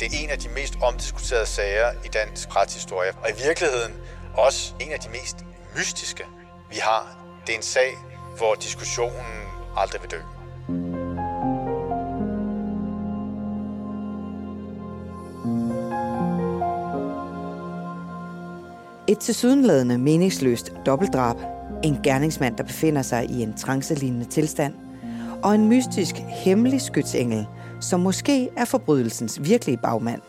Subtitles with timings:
[0.00, 3.92] Det er en af de mest omdiskuterede sager i dansk retshistorie, og i virkeligheden
[4.34, 5.36] også en af de mest
[5.76, 6.24] mystiske,
[6.70, 7.18] vi har.
[7.46, 7.98] Det er en sag,
[8.36, 9.42] hvor diskussionen
[9.76, 10.20] aldrig vil dø.
[19.08, 21.36] Et tilsyneladende meningsløst dobbeltdrab,
[21.84, 24.74] en gerningsmand, der befinder sig i en trancelignende tilstand,
[25.42, 27.46] og en mystisk hemmelig skytsengel,
[27.80, 30.20] som måske er forbrydelsens virkelige bagmand.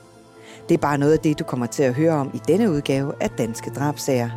[0.70, 3.14] Det er bare noget af det, du kommer til at høre om i denne udgave
[3.20, 4.30] af Danske Drabsager.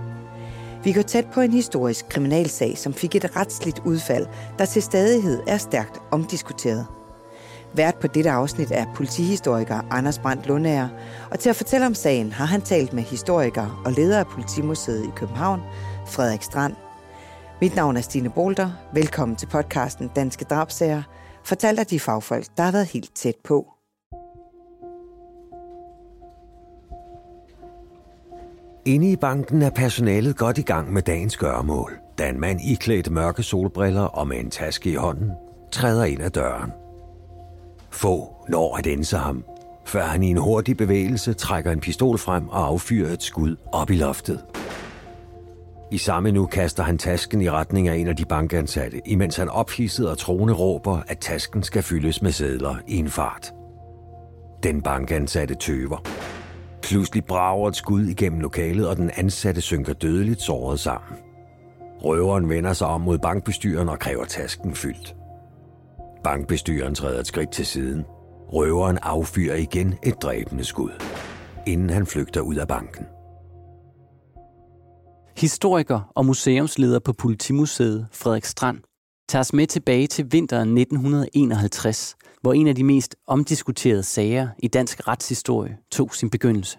[0.84, 4.26] Vi går tæt på en historisk kriminalsag, som fik et retsligt udfald,
[4.58, 6.86] der til stadighed er stærkt omdiskuteret.
[7.74, 10.88] Vært på dette afsnit er politihistoriker Anders Brandt Lundager,
[11.30, 15.04] og til at fortælle om sagen har han talt med historiker og leder af Politimuseet
[15.04, 15.60] i København,
[16.06, 16.74] Frederik Strand.
[17.60, 18.70] Mit navn er Stine Bolter.
[18.94, 21.02] Velkommen til podcasten Danske Drabsager
[21.50, 23.66] fortalt af de fagfolk, der har været helt tæt på.
[28.84, 33.10] Inde i banken er personalet godt i gang med dagens gøremål, da en mand iklædt
[33.10, 35.30] mørke solbriller og med en taske i hånden
[35.72, 36.72] træder ind ad døren.
[37.90, 39.44] Få når at ense ham,
[39.86, 43.90] før han i en hurtig bevægelse trækker en pistol frem og affyrer et skud op
[43.90, 44.44] i loftet.
[45.92, 49.48] I samme nu kaster han tasken i retning af en af de bankansatte, imens han
[49.48, 53.52] ophidset og troende råber, at tasken skal fyldes med sædler i en fart.
[54.62, 56.02] Den bankansatte tøver.
[56.82, 61.18] Pludselig brager et skud igennem lokalet, og den ansatte synker dødeligt såret sammen.
[62.04, 65.16] Røveren vender sig om mod bankbestyren og kræver tasken fyldt.
[66.24, 68.04] Bankbestyren træder et skridt til siden.
[68.52, 70.90] Røveren affyrer igen et dræbende skud,
[71.66, 73.06] inden han flygter ud af banken.
[75.40, 78.78] Historiker og museumsleder på Politimuseet, Frederik Strand,
[79.28, 84.68] tager os med tilbage til vinteren 1951, hvor en af de mest omdiskuterede sager i
[84.68, 86.78] dansk retshistorie tog sin begyndelse.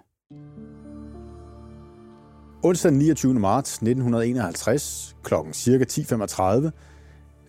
[2.64, 3.34] Onsdag den 29.
[3.34, 5.34] marts 1951 kl.
[5.54, 5.86] ca.
[5.92, 6.70] 10.35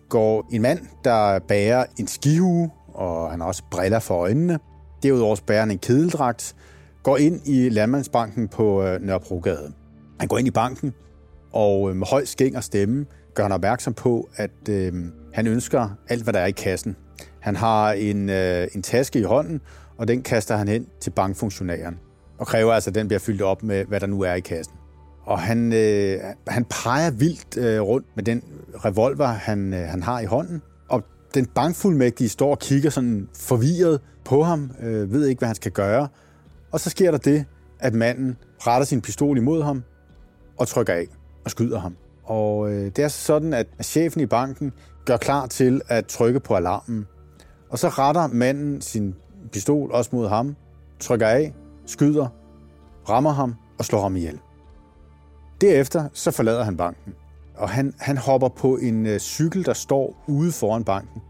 [0.09, 4.59] går en mand, der bærer en skihue, og han har også briller for øjnene.
[5.03, 6.55] Derudover bærer han en kedeldragt,
[7.03, 9.73] går ind i Landmandsbanken på øh, Nørrebrogade.
[10.19, 10.93] Han går ind i banken,
[11.53, 14.93] og øh, med høj skæng og stemme gør han opmærksom på, at øh,
[15.33, 16.95] han ønsker alt, hvad der er i kassen.
[17.39, 19.61] Han har en, øh, en taske i hånden,
[19.97, 21.99] og den kaster han hen til bankfunktionæren,
[22.37, 24.75] og kræver altså, at den bliver fyldt op med, hvad der nu er i kassen.
[25.25, 28.43] Og han, øh, han peger vildt øh, rundt med den
[28.85, 30.61] revolver, han, øh, han har i hånden.
[30.89, 31.03] Og
[31.33, 35.71] den bankfuldmægtige står og kigger sådan forvirret på ham, øh, ved ikke, hvad han skal
[35.71, 36.07] gøre.
[36.71, 37.45] Og så sker der det,
[37.79, 39.83] at manden retter sin pistol imod ham
[40.57, 41.07] og trykker af
[41.45, 41.95] og skyder ham.
[42.23, 44.73] Og øh, det er sådan, at chefen i banken
[45.05, 47.07] gør klar til at trykke på alarmen.
[47.69, 49.15] Og så retter manden sin
[49.51, 50.55] pistol også mod ham,
[50.99, 51.53] trykker af,
[51.85, 52.27] skyder,
[53.09, 54.39] rammer ham og slår ham ihjel.
[55.61, 57.13] Derefter så forlader han banken,
[57.55, 61.21] og han, han hopper på en øh, cykel, der står ude foran banken.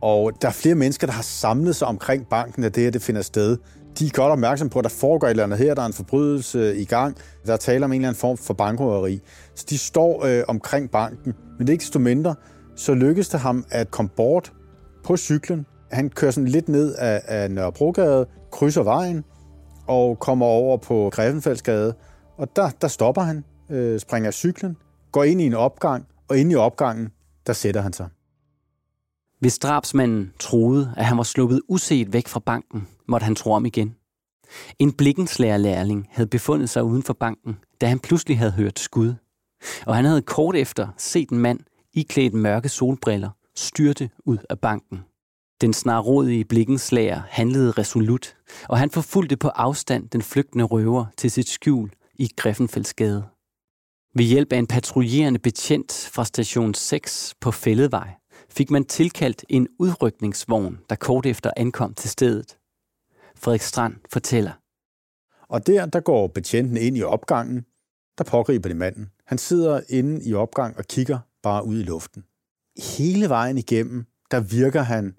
[0.00, 3.02] Og der er flere mennesker, der har samlet sig omkring banken, da det her det
[3.02, 3.58] finder sted.
[3.98, 5.92] De er godt opmærksomme på, at der foregår et eller andet her, der er en
[5.92, 7.16] forbrydelse i gang.
[7.46, 9.20] Der er tale om en eller anden form for bankrøveri.
[9.54, 11.34] Så de står øh, omkring banken.
[11.58, 12.34] Men det er ikke desto mindre,
[12.76, 14.52] så lykkes det ham at komme bort
[15.04, 15.66] på cyklen.
[15.90, 19.24] Han kører sådan lidt ned af, af Nørrebrogade, krydser vejen
[19.86, 21.94] og kommer over på Grevenfældsgade.
[22.38, 24.76] Og der, der stopper han øh, springer af cyklen,
[25.12, 27.08] går ind i en opgang, og inde i opgangen,
[27.46, 28.08] der sætter han sig.
[29.40, 33.66] Hvis drabsmanden troede, at han var sluppet uset væk fra banken, måtte han tro om
[33.66, 33.94] igen.
[34.78, 39.14] En blikkenslærerlærling havde befundet sig uden for banken, da han pludselig havde hørt skud.
[39.86, 41.60] Og han havde kort efter set en mand,
[41.92, 45.00] iklædt mørke solbriller, styrte ud af banken.
[45.60, 48.36] Den snarrådige blikkenslager handlede resolut,
[48.68, 53.24] og han forfulgte på afstand den flygtende røver til sit skjul i Greffenfeldsgade.
[54.14, 58.14] Ved hjælp af en patruljerende betjent fra station 6 på Fælledvej
[58.50, 62.59] fik man tilkaldt en udrykningsvogn, der kort efter ankom til stedet.
[63.42, 64.52] Frederik Strand fortæller.
[65.48, 67.64] Og der, der går betjenten ind i opgangen,
[68.18, 69.10] der pågriber de manden.
[69.26, 72.24] Han sidder inde i opgang og kigger bare ud i luften.
[72.98, 75.14] Hele vejen igennem, der virker han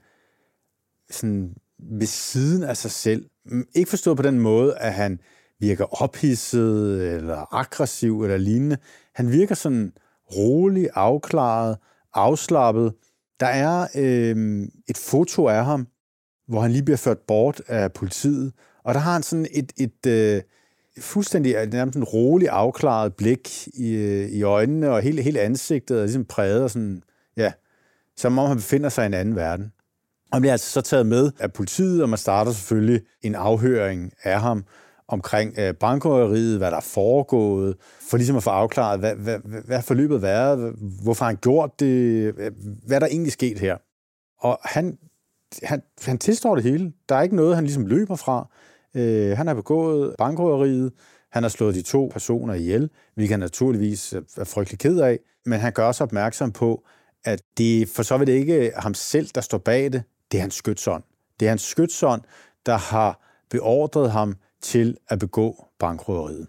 [1.09, 3.29] sådan ved siden af sig selv.
[3.75, 5.19] Ikke forstået på den måde, at han
[5.59, 8.77] virker ophidset eller aggressiv eller lignende.
[9.15, 9.93] Han virker sådan
[10.35, 11.77] rolig, afklaret,
[12.13, 12.93] afslappet.
[13.39, 15.87] Der er øh, et foto af ham,
[16.51, 18.53] hvor han lige bliver ført bort af politiet,
[18.83, 20.41] og der har han sådan et, et øh,
[20.99, 26.01] fuldstændig nærmest en rolig, afklaret blik i, øh, i øjnene, og hele, hele ansigtet er
[26.01, 27.03] ligesom præget, og sådan,
[27.37, 27.51] ja,
[28.17, 29.71] som om han befinder sig i en anden verden.
[30.33, 34.41] Han bliver altså så taget med af politiet, og man starter selvfølgelig en afhøring af
[34.41, 34.65] ham
[35.07, 37.75] omkring øh, bankrøveriet, hvad der er foregået,
[38.09, 42.33] for ligesom at få afklaret, hvad, hvad, hvad forløbet været, hvorfor han gjort det,
[42.87, 43.77] hvad der egentlig sket her.
[44.39, 44.97] Og han,
[45.63, 46.93] han, han tilstår det hele.
[47.09, 48.47] Der er ikke noget, han ligesom løber fra.
[48.95, 50.93] Øh, han har begået bankrøveriet,
[51.31, 55.59] han har slået de to personer ihjel, hvilket han naturligvis er frygtelig ked af, men
[55.59, 56.83] han gør også opmærksom på,
[57.23, 60.55] at det for så vidt ikke ham selv, der står bag det, det er hans
[60.55, 61.03] skytsånd.
[61.39, 62.21] Det er hans skytsånd,
[62.65, 63.19] der har
[63.49, 66.47] beordret ham til at begå bankrøveriet.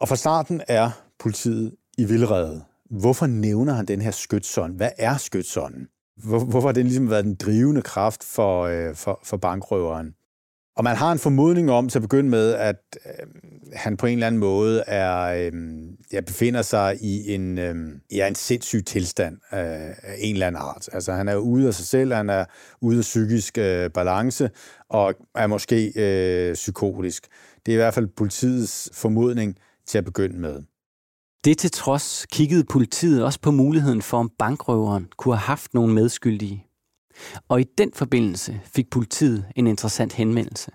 [0.00, 2.64] Og fra starten er politiet i vildrede.
[2.90, 4.76] Hvorfor nævner han den her skytsånd?
[4.76, 5.88] Hvad er skytsånden?
[6.16, 10.14] Hvor, hvorfor har den ligesom været den drivende kraft for, øh, for, for bankrøveren?
[10.76, 13.26] Og man har en formodning om til at begynde med, at øh,
[13.72, 15.52] han på en eller anden måde er, øh,
[16.12, 17.74] ja, befinder sig i en, øh,
[18.12, 19.60] ja, en sindssyg tilstand øh,
[20.02, 20.88] af en eller anden art.
[20.92, 22.44] Altså han er ude af sig selv, han er
[22.80, 24.50] ude af psykisk øh, balance,
[24.88, 27.26] og er måske øh, psykotisk.
[27.66, 29.56] Det er i hvert fald politiets formodning
[29.86, 30.62] til at begynde med.
[31.44, 35.94] Det til trods kiggede politiet også på muligheden for, om bankrøveren kunne have haft nogle
[35.94, 36.66] medskyldige.
[37.48, 40.70] Og i den forbindelse fik politiet en interessant henvendelse.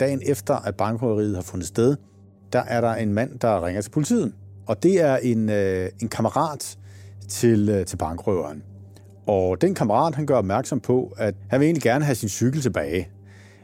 [0.00, 1.96] Dagen efter, at bankrøveriet har fundet sted,
[2.52, 4.32] der er der en mand, der ringer til politiet.
[4.66, 6.78] Og det er en, øh, en kammerat
[7.28, 8.62] til, øh, til bankrøveren.
[9.26, 12.62] Og den kammerat, han gør opmærksom på, at han vil egentlig gerne have sin cykel
[12.62, 13.08] tilbage.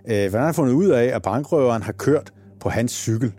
[0.08, 3.32] Øh, for han har fundet ud af, at bankrøveren har kørt på hans cykel.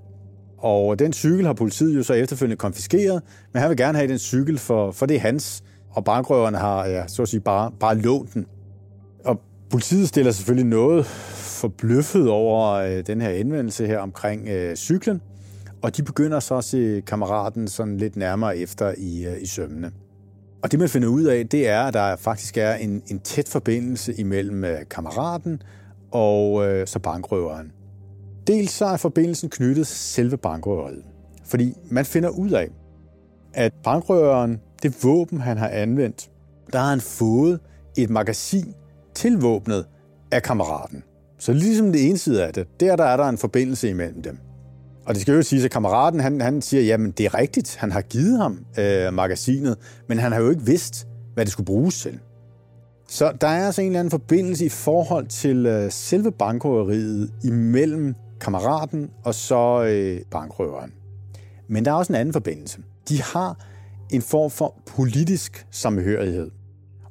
[0.57, 3.21] Og den cykel har politiet jo så efterfølgende konfiskeret,
[3.53, 6.85] men han vil gerne have den cykel, for, for det er hans og bankrøverne har,
[6.85, 8.45] ja, så at sige, bare, bare lånt den.
[9.25, 11.05] Og politiet stiller selvfølgelig noget
[11.61, 15.21] forbløffet over øh, den her indvendelse her omkring øh, cyklen,
[15.81, 19.91] og de begynder så at se kammeraten sådan lidt nærmere efter i, øh, i sømmene.
[20.63, 23.49] Og det man finder ud af, det er, at der faktisk er en, en tæt
[23.49, 25.61] forbindelse imellem øh, kammeraten
[26.11, 27.71] og øh, så bankrøveren.
[28.47, 31.03] Dels så er forbindelsen knyttet til selve bankrøveriet.
[31.45, 32.67] Fordi man finder ud af,
[33.53, 36.29] at bankrøveren det våben, han har anvendt,
[36.73, 37.59] der har han fået
[37.97, 38.73] et magasin
[39.15, 39.85] til våbnet
[40.31, 41.03] af kammeraten.
[41.39, 44.37] Så ligesom det ene side af det, der, der er der en forbindelse imellem dem.
[45.05, 47.91] Og det skal jo sige, at kammeraten han, han siger, jamen det er rigtigt, han
[47.91, 49.77] har givet ham øh, magasinet,
[50.07, 52.19] men han har jo ikke vidst, hvad det skulle bruges til.
[53.07, 58.15] Så der er altså en eller anden forbindelse i forhold til øh, selve bankrøveriet imellem
[58.41, 60.93] kammeraten og så øh, bankrøveren.
[61.67, 62.79] Men der er også en anden forbindelse.
[63.09, 63.57] De har
[64.09, 66.51] en form for politisk samhørighed.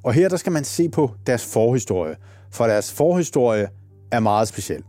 [0.03, 2.17] Og her der skal man se på deres forhistorie,
[2.51, 3.69] for deres forhistorie
[4.11, 4.83] er meget speciel.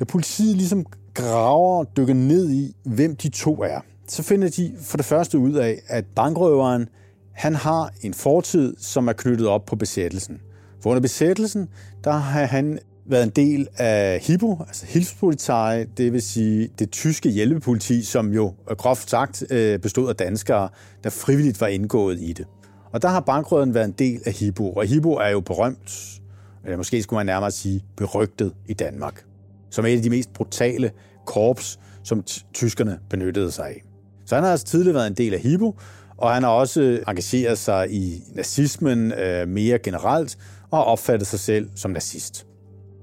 [0.00, 4.74] Da politiet ligesom graver og dykker ned i, hvem de to er, så finder de
[4.80, 6.88] for det første ud af, at bankrøveren
[7.32, 10.40] han har en fortid, som er knyttet op på besættelsen.
[10.82, 11.68] For under besættelsen,
[12.04, 12.78] der har han
[13.08, 18.54] været en del af HIPO, altså Hilfspolizei, det vil sige det tyske hjælpepoliti, som jo
[18.70, 20.68] øh, groft sagt øh, bestod af danskere,
[21.04, 22.46] der frivilligt var indgået i det.
[22.92, 26.20] Og der har bankrøden været en del af HIPO, og HIPO er jo berømt,
[26.64, 29.24] eller måske skulle man nærmere sige berygtet i Danmark,
[29.70, 30.90] som er et af de mest brutale
[31.26, 32.24] korps, som
[32.54, 33.82] tyskerne benyttede sig af.
[34.26, 35.76] Så han har altså tidligere været en del af HIPO,
[36.16, 40.38] og han har også engageret sig i nazismen øh, mere generelt,
[40.70, 42.47] og opfattet sig selv som nazist.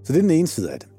[0.05, 0.89] Så det er den ene side af det.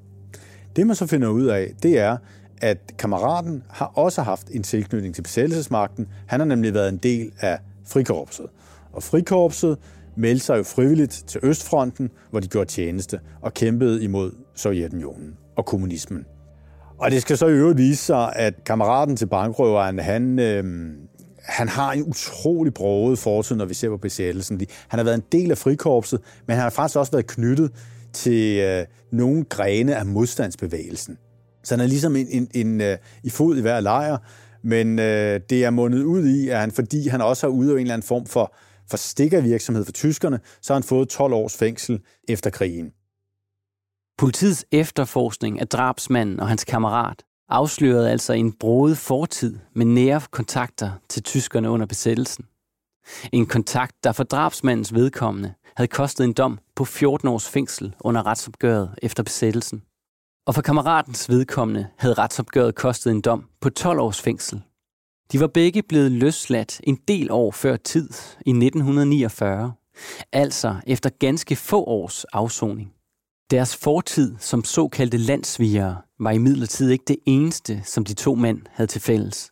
[0.76, 2.16] Det man så finder ud af, det er,
[2.62, 6.08] at kammeraten har også haft en tilknytning til besættelsesmagten.
[6.26, 8.46] Han har nemlig været en del af frikorpset.
[8.92, 9.78] Og frikorpset
[10.16, 15.66] meldte sig jo frivilligt til Østfronten, hvor de gjorde tjeneste og kæmpede imod Sovjetunionen og
[15.66, 16.24] kommunismen.
[16.98, 20.64] Og det skal så i øvrigt vise sig, at kammeraten til bankrøveren, han, øh,
[21.38, 24.60] han har en utrolig broget fortid, når vi ser på besættelsen.
[24.88, 27.70] Han har været en del af frikorpset, men han har faktisk også været knyttet
[28.16, 31.18] til øh, nogle grene af modstandsbevægelsen.
[31.64, 34.18] Så han er ligesom en, en, en, øh, i fod i hver lejr,
[34.64, 37.80] men øh, det er mundet ud i, at han, fordi han også har udøvet en
[37.80, 38.54] eller anden form for,
[38.90, 42.92] for stikkervirksomhed for tyskerne, så har han fået 12 års fængsel efter krigen.
[44.18, 50.90] Politiets efterforskning af drabsmanden og hans kammerat afslørede altså en broet fortid med nære kontakter
[51.08, 52.44] til tyskerne under besættelsen.
[53.32, 58.26] En kontakt, der for drabsmandens vedkommende havde kostet en dom på 14 års fængsel under
[58.26, 59.82] retsopgøret efter besættelsen.
[60.46, 64.62] Og for kammeratens vedkommende havde retsopgøret kostet en dom på 12 års fængsel.
[65.32, 68.08] De var begge blevet løsladt en del år før tid
[68.46, 69.72] i 1949,
[70.32, 72.92] altså efter ganske få års afsoning.
[73.50, 78.90] Deres fortid som såkaldte landsvigere var imidlertid ikke det eneste, som de to mænd havde
[78.90, 79.50] til fælles.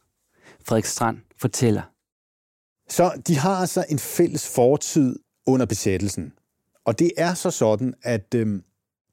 [0.66, 1.83] Frederik Strand fortæller.
[2.88, 5.16] Så de har altså en fælles fortid
[5.47, 6.33] under besættelsen.
[6.84, 8.60] Og det er så sådan, at øh,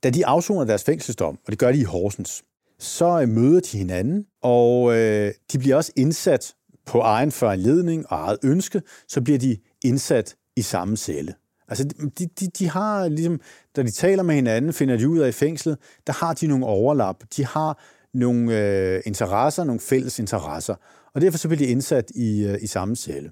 [0.03, 2.43] da de afsoner deres fængselsdom, og det gør de i Horsens,
[2.79, 8.17] så øh, møder de hinanden, og øh, de bliver også indsat på egen foranledning og
[8.17, 11.35] eget ønske, så bliver de indsat i samme celle.
[11.67, 11.83] Altså,
[12.19, 13.41] de, de, de har ligesom,
[13.75, 16.65] da de taler med hinanden, finder de ud af i fængslet, der har de nogle
[16.65, 17.23] overlap.
[17.37, 20.75] De har nogle øh, interesser, nogle fælles interesser.
[21.15, 23.31] Og derfor så bliver de indsat i, øh, i samme celle.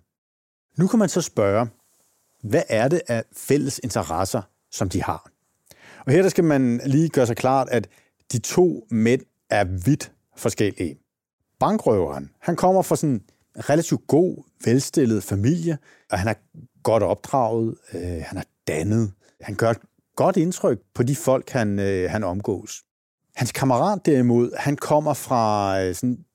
[0.77, 1.67] Nu kan man så spørge,
[2.43, 4.41] hvad er det af fælles interesser,
[4.71, 5.31] som de har?
[6.05, 7.87] Og her der skal man lige gøre sig klart, at
[8.31, 10.99] de to mænd er vidt forskellige.
[11.59, 13.23] Bankrøveren, han kommer fra sådan en
[13.69, 15.77] relativt god, velstillet familie,
[16.11, 16.33] og han er
[16.83, 19.11] godt opdraget, øh, han er dannet.
[19.41, 19.77] Han gør et
[20.15, 22.83] godt indtryk på de folk, han, øh, han omgås.
[23.35, 26.25] Hans kammerat derimod, han kommer fra øh, sådan,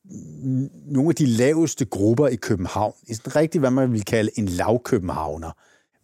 [0.86, 2.94] nogle af de laveste grupper i København.
[3.06, 5.50] I sådan rigtig, hvad man vil kalde en lavkøbenhavner.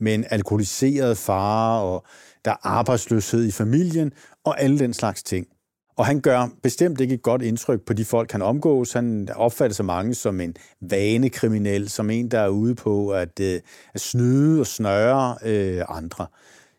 [0.00, 2.04] Med en alkoholiseret far, og
[2.45, 4.12] der er arbejdsløshed i familien,
[4.45, 5.47] og alle den slags ting.
[5.97, 8.92] Og han gør bestemt ikke et godt indtryk på de folk, han omgås.
[8.92, 13.61] Han opfatter sig mange som en vanekriminel, som en, der er ude på at, øh,
[13.95, 16.26] at snyde og snøre øh, andre.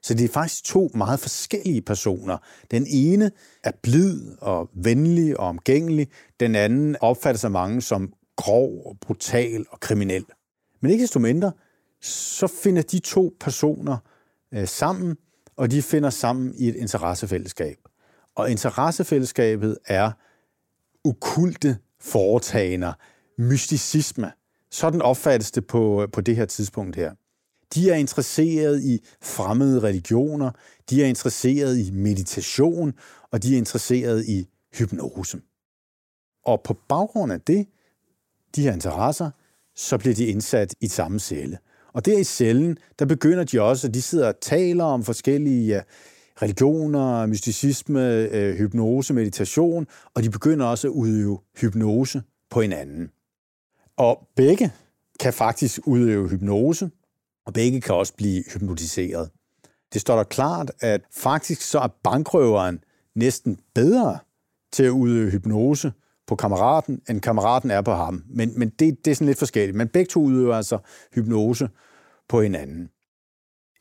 [0.03, 2.37] Så det er faktisk to meget forskellige personer.
[2.71, 3.31] Den ene
[3.63, 6.07] er blid og venlig og omgængelig.
[6.39, 10.25] Den anden opfatter sig mange som grov, brutal og kriminel.
[10.81, 11.51] Men ikke desto mindre,
[12.01, 13.97] så finder de to personer
[14.53, 15.17] øh, sammen,
[15.55, 17.77] og de finder sammen i et interessefællesskab.
[18.35, 20.11] Og interessefællesskabet er
[21.03, 22.93] okulte foretagender,
[23.37, 24.31] mysticisme.
[24.71, 27.13] Sådan opfattes det på, på det her tidspunkt her.
[27.73, 30.51] De er interesseret i fremmede religioner,
[30.89, 32.93] de er interesseret i meditation,
[33.31, 35.41] og de er interesseret i hypnose.
[36.45, 37.67] Og på baggrund af det,
[38.55, 39.31] de her interesser,
[39.75, 41.57] så bliver de indsat i samme celle.
[41.93, 45.83] Og der i cellen, der begynder de også, at de sidder og taler om forskellige
[46.41, 53.11] religioner, mysticisme, øh, hypnose, meditation, og de begynder også at udøve hypnose på hinanden.
[53.97, 54.71] Og begge
[55.19, 56.89] kan faktisk udøve hypnose,
[57.45, 59.29] og begge kan også blive hypnotiseret.
[59.93, 62.83] Det står der klart, at faktisk så er bankrøveren
[63.15, 64.19] næsten bedre
[64.71, 65.91] til at udøve hypnose
[66.31, 68.23] på kammeraten, end kammeraten er på ham.
[68.29, 69.77] Men, men det, det er sådan lidt forskelligt.
[69.77, 70.77] Men begge to udøver altså
[71.15, 71.69] hypnose
[72.29, 72.89] på hinanden.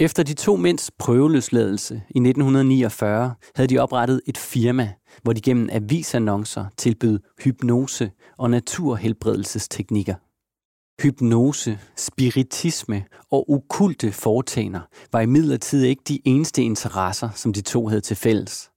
[0.01, 4.93] Efter de to mænds prøveløsladelse i 1949 havde de oprettet et firma,
[5.23, 10.15] hvor de gennem avisannoncer tilbød hypnose og naturhelbredelsesteknikker.
[11.03, 14.81] Hypnose, spiritisme og okulte foretagender
[15.13, 18.70] var imidlertid ikke de eneste interesser, som de to havde til fælles.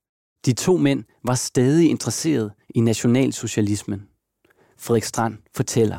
[0.46, 4.02] De to mænd var stadig interesseret i nationalsocialismen.
[4.78, 5.98] Frederik Strand fortæller.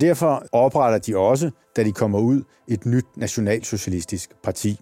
[0.00, 4.80] Derfor opretter de også, da de kommer ud, et nyt nationalsocialistisk parti.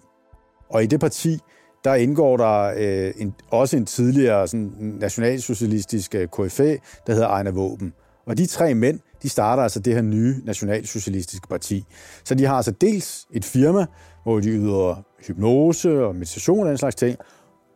[0.69, 1.39] Og i det parti,
[1.83, 7.51] der indgår der øh, en, også en tidligere sådan, nationalsocialistisk øh, KFA, der hedder Ejner
[7.51, 7.93] Våben.
[8.25, 11.85] Og de tre mænd, de starter altså det her nye nationalsocialistiske parti.
[12.23, 13.85] Så de har altså dels et firma,
[14.23, 17.17] hvor de yder hypnose og meditation og den slags ting,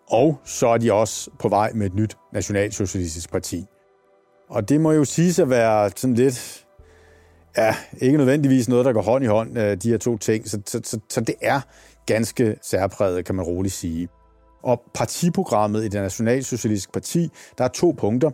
[0.09, 3.65] og så er de også på vej med et nyt nationalsocialistisk parti.
[4.49, 6.67] Og det må jo sige at være sådan lidt
[7.57, 10.49] Ja, ikke nødvendigvis noget, der går hånd i hånd, øh, de her to ting.
[10.49, 11.61] Så, så, så, så det er
[12.05, 14.09] ganske særpræget, kan man roligt sige.
[14.63, 18.31] Og partiprogrammet i det nationalsocialistiske parti, der er to punkter.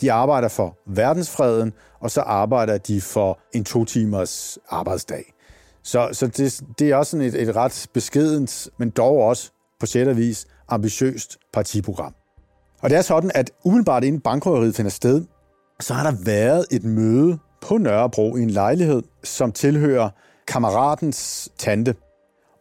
[0.00, 5.32] De arbejder for verdensfreden, og så arbejder de for en to timers arbejdsdag.
[5.86, 9.50] Så, så det, det er også sådan et, et ret beskedent, men dog også
[9.80, 12.14] på sæt og vis ambitiøst partiprogram.
[12.82, 15.24] Og det er sådan, at umiddelbart inden bankrøveriet finder sted,
[15.80, 20.10] så har der været et møde på Nørrebro i en lejlighed, som tilhører
[20.48, 21.94] kammeratens tante.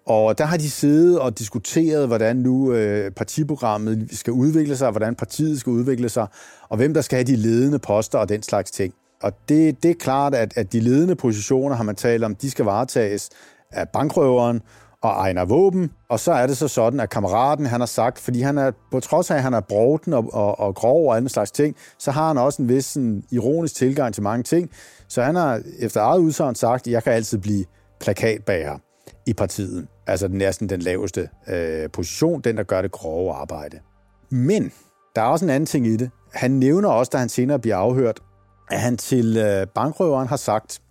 [0.07, 5.15] Og der har de siddet og diskuteret, hvordan nu øh, partiprogrammet skal udvikle sig, hvordan
[5.15, 6.27] partiet skal udvikle sig,
[6.69, 8.93] og hvem der skal have de ledende poster og den slags ting.
[9.23, 12.51] Og det, det er klart, at, at de ledende positioner, har man talt om, de
[12.51, 13.29] skal varetages
[13.71, 14.61] af bankrøveren,
[15.05, 15.91] og egner våben.
[16.09, 18.99] Og så er det så sådan, at kammeraten, han har sagt, fordi han er, på
[18.99, 22.11] trods af, at han er broten og, og, og grov og anden slags ting, så
[22.11, 24.69] har han også en vis sådan, ironisk tilgang til mange ting.
[25.07, 27.65] Så han har efter eget udsagn sagt, at jeg kan altid blive
[27.99, 28.77] plakatbærer
[29.25, 29.87] i partiet.
[30.07, 33.79] Altså den næsten den laveste øh, position, den der gør det grove arbejde.
[34.29, 34.71] Men
[35.15, 36.09] der er også en anden ting i det.
[36.33, 38.19] Han nævner også, da han senere bliver afhørt,
[38.71, 40.81] at han til øh, bankrøveren har sagt,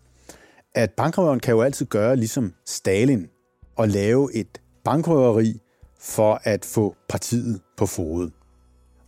[0.74, 3.26] at bankrøveren kan jo altid gøre ligesom Stalin
[3.76, 5.60] og lave et bankrøveri
[6.00, 8.30] for at få partiet på fod.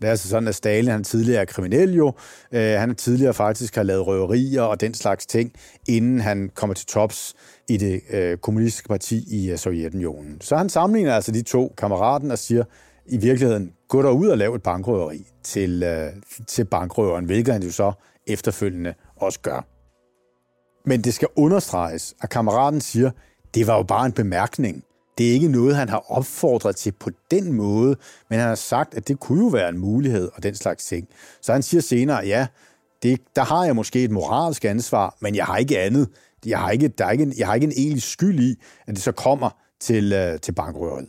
[0.01, 2.13] Det er altså sådan, at Stalin han tidligere er kriminel jo.
[2.53, 5.53] Øh, han er tidligere faktisk har lavet røverier og den slags ting,
[5.89, 7.35] inden han kommer til tops
[7.69, 10.41] i det øh, kommunistiske parti i øh, Sovjetunionen.
[10.41, 12.65] Så han sammenligner altså de to kammeraten og siger,
[13.07, 15.85] i virkeligheden, gå der ud og lav et bankrøveri til,
[16.47, 17.93] til bankrøveren, hvilket han jo så
[18.27, 19.67] efterfølgende også gør.
[20.89, 23.11] Men det skal understreges, at kammeraten siger,
[23.55, 24.85] det var jo bare en bemærkning.
[25.19, 27.97] Det er ikke noget, han har opfordret til på den måde,
[28.31, 31.09] men han har sagt, at det kunne jo være en mulighed og den slags ting.
[31.41, 32.47] Så han siger senere, ja,
[33.03, 36.09] det, der har jeg måske et moralsk ansvar, men jeg har ikke andet.
[36.47, 38.55] Jeg har ikke, der er ikke, jeg har ikke en egentlig skyld i,
[38.87, 41.09] at det så kommer til, øh, til bankrøret.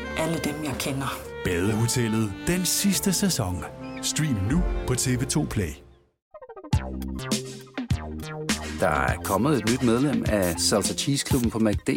[0.17, 1.17] alle dem, jeg kender.
[1.45, 3.63] Badehotellet den sidste sæson.
[4.01, 5.71] Stream nu på TV2 Play.
[8.79, 11.89] Der er kommet et nyt medlem af Salsa Cheese Klubben på MACD.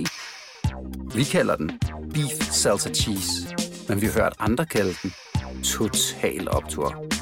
[1.15, 1.81] Vi kalder den
[2.15, 3.57] Beef Salsa Cheese,
[3.89, 5.13] men vi har hørt andre kalde den
[5.63, 7.14] Total Optor.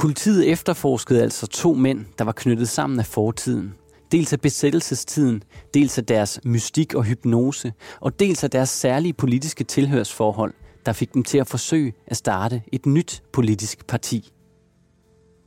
[0.00, 3.74] Politiet efterforskede altså to mænd, der var knyttet sammen af fortiden.
[4.12, 5.42] Dels af besættelsestiden,
[5.74, 10.54] dels af deres mystik og hypnose, og dels af deres særlige politiske tilhørsforhold,
[10.86, 14.32] der fik dem til at forsøge at starte et nyt politisk parti.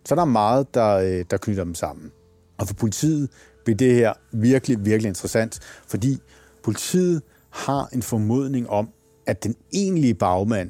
[0.06, 2.12] Så der er meget, der, øh, der knytter dem sammen.
[2.58, 3.30] Og for politiet
[3.64, 6.18] bliver det her virkelig, virkelig interessant, fordi
[6.64, 8.90] politiet har en formodning om,
[9.28, 10.70] at den egentlige bagmand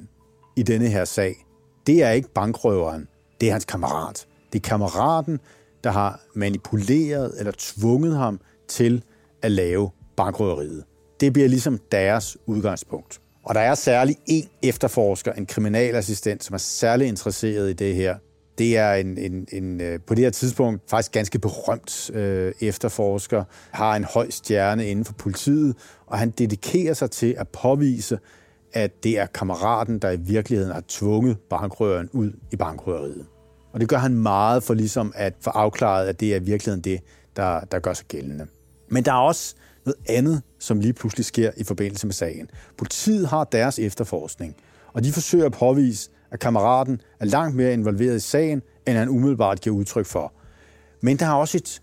[0.55, 1.45] i denne her sag,
[1.87, 3.07] det er ikke bankrøveren,
[3.43, 4.27] det er hans kammerat.
[4.53, 5.39] Det er kammeraten,
[5.83, 9.03] der har manipuleret eller tvunget ham til
[9.41, 10.83] at lave bankrøveriet.
[11.19, 13.21] Det bliver ligesom deres udgangspunkt.
[13.43, 18.15] Og der er særlig en efterforsker, en kriminalassistent, som er særlig interesseret i det her.
[18.57, 23.43] Det er en, en, en øh, på det her tidspunkt faktisk ganske berømt øh, efterforsker,
[23.71, 25.75] har en høj stjerne inden for politiet,
[26.07, 28.19] og han dedikerer sig til at påvise,
[28.73, 33.25] at det er kammeraten, der i virkeligheden har tvunget bankrøveren ud i bankrøveriet.
[33.73, 36.99] Og det gør han meget for ligesom at få afklaret, at det er virkeligheden det,
[37.35, 38.47] der, der gør sig gældende.
[38.89, 39.55] Men der er også
[39.85, 42.49] noget andet, som lige pludselig sker i forbindelse med sagen.
[42.77, 44.55] Politiet har deres efterforskning,
[44.93, 49.09] og de forsøger at påvise, at kammeraten er langt mere involveret i sagen, end han
[49.09, 50.33] umiddelbart giver udtryk for.
[51.01, 51.81] Men der er også et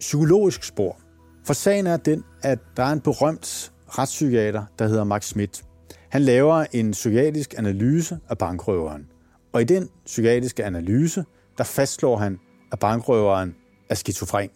[0.00, 1.00] psykologisk spor.
[1.44, 5.62] For sagen er den, at der er en berømt retspsykiater, der hedder Max Schmidt.
[6.08, 9.06] Han laver en psykiatrisk analyse af bankrøveren.
[9.54, 11.24] Og i den psykiatriske analyse,
[11.58, 12.40] der fastslår han,
[12.72, 13.54] at bankrøveren
[13.90, 14.48] er skizofren.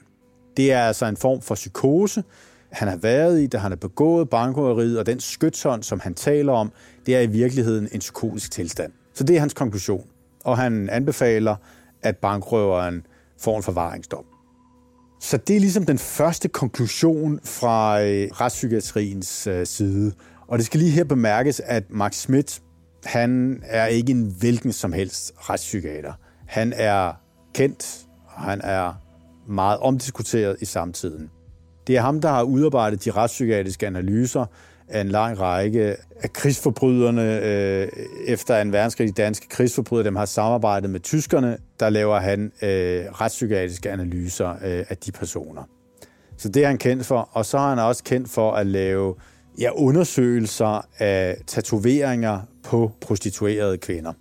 [0.57, 2.25] Det er altså en form for psykose,
[2.73, 6.53] han har været i, da han har begået bankrøveriet, og den skytshånd, som han taler
[6.53, 6.73] om,
[7.07, 8.93] det er i virkeligheden en psykotisk tilstand.
[9.15, 10.07] Så det er hans konklusion.
[10.45, 11.57] Og han anbefaler,
[12.03, 13.07] at bankrøveren
[13.41, 14.25] får en forvaringsdom.
[15.21, 20.13] Så det er ligesom den første konklusion fra øh, retspsykiatriens øh, side.
[20.49, 22.63] Og det skal lige her bemærkes, at Max Schmidt
[23.05, 26.13] han er ikke en hvilken som helst retspsykiater.
[26.47, 27.13] Han er
[27.55, 28.93] kendt, og han er
[29.49, 31.31] meget omdiskuteret i samtiden.
[31.87, 34.47] Det er ham, der har udarbejdet de retspsykiatriske analyser
[34.89, 37.89] af en lang række af krigsforbryderne øh,
[38.27, 39.09] efter en verdenskrig.
[39.09, 44.85] De danske krigsforbrydere, dem har samarbejdet med tyskerne, der laver han øh, retspsykiatriske analyser øh,
[44.89, 45.63] af de personer.
[46.37, 49.15] Så det er han kendt for, og så er han også kendt for at lave
[49.59, 54.13] ja, undersøgelser af tatoveringer på prostituerede kvinder.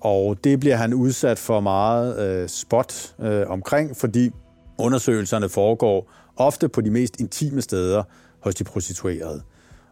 [0.00, 4.30] Og det bliver han udsat for meget øh, spot øh, omkring, fordi
[4.78, 8.02] undersøgelserne foregår ofte på de mest intime steder
[8.40, 9.42] hos de prostituerede.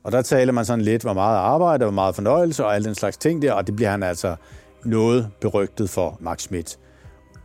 [0.02, 2.94] Og der taler man sådan lidt, hvor meget arbejde, hvor meget fornøjelse og alle den
[2.94, 4.36] slags ting der, og det bliver han altså
[4.84, 6.78] noget berygtet for Max Schmidt.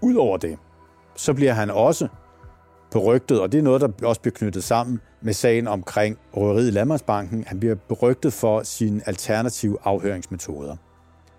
[0.01, 0.57] Udover det,
[1.15, 2.07] så bliver han også
[2.91, 6.71] berygtet, og det er noget, der også bliver knyttet sammen med sagen omkring røveriet i
[6.71, 7.43] Landmandsbanken.
[7.47, 10.75] Han bliver berygtet for sine alternative afhøringsmetoder.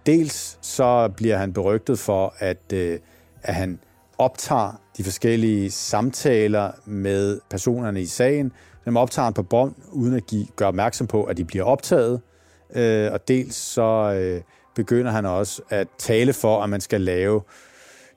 [0.06, 2.98] Dels så bliver han berygtet for, at, øh,
[3.42, 3.78] at han
[4.18, 8.52] optager de forskellige samtaler med personerne i sagen.
[8.84, 12.20] Dem optager han på bånd, uden at give, gøre opmærksom på, at de bliver optaget.
[12.74, 14.42] Øh, og dels så øh,
[14.74, 17.42] begynder han også at tale for, at man skal lave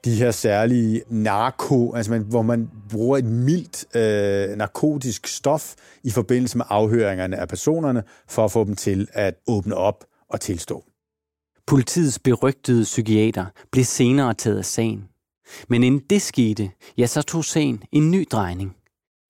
[0.05, 6.09] de her særlige narko, altså man, hvor man bruger et mildt øh, narkotisk stof i
[6.11, 10.83] forbindelse med afhøringerne af personerne, for at få dem til at åbne op og tilstå.
[11.67, 15.03] Politiets berygtede psykiater blev senere taget af sagen.
[15.69, 18.75] Men inden det skete, ja, så tog sagen en ny drejning.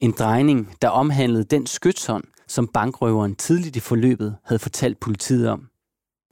[0.01, 5.67] En drejning, der omhandlede den skytshånd, som bankrøveren tidligt i forløbet havde fortalt politiet om.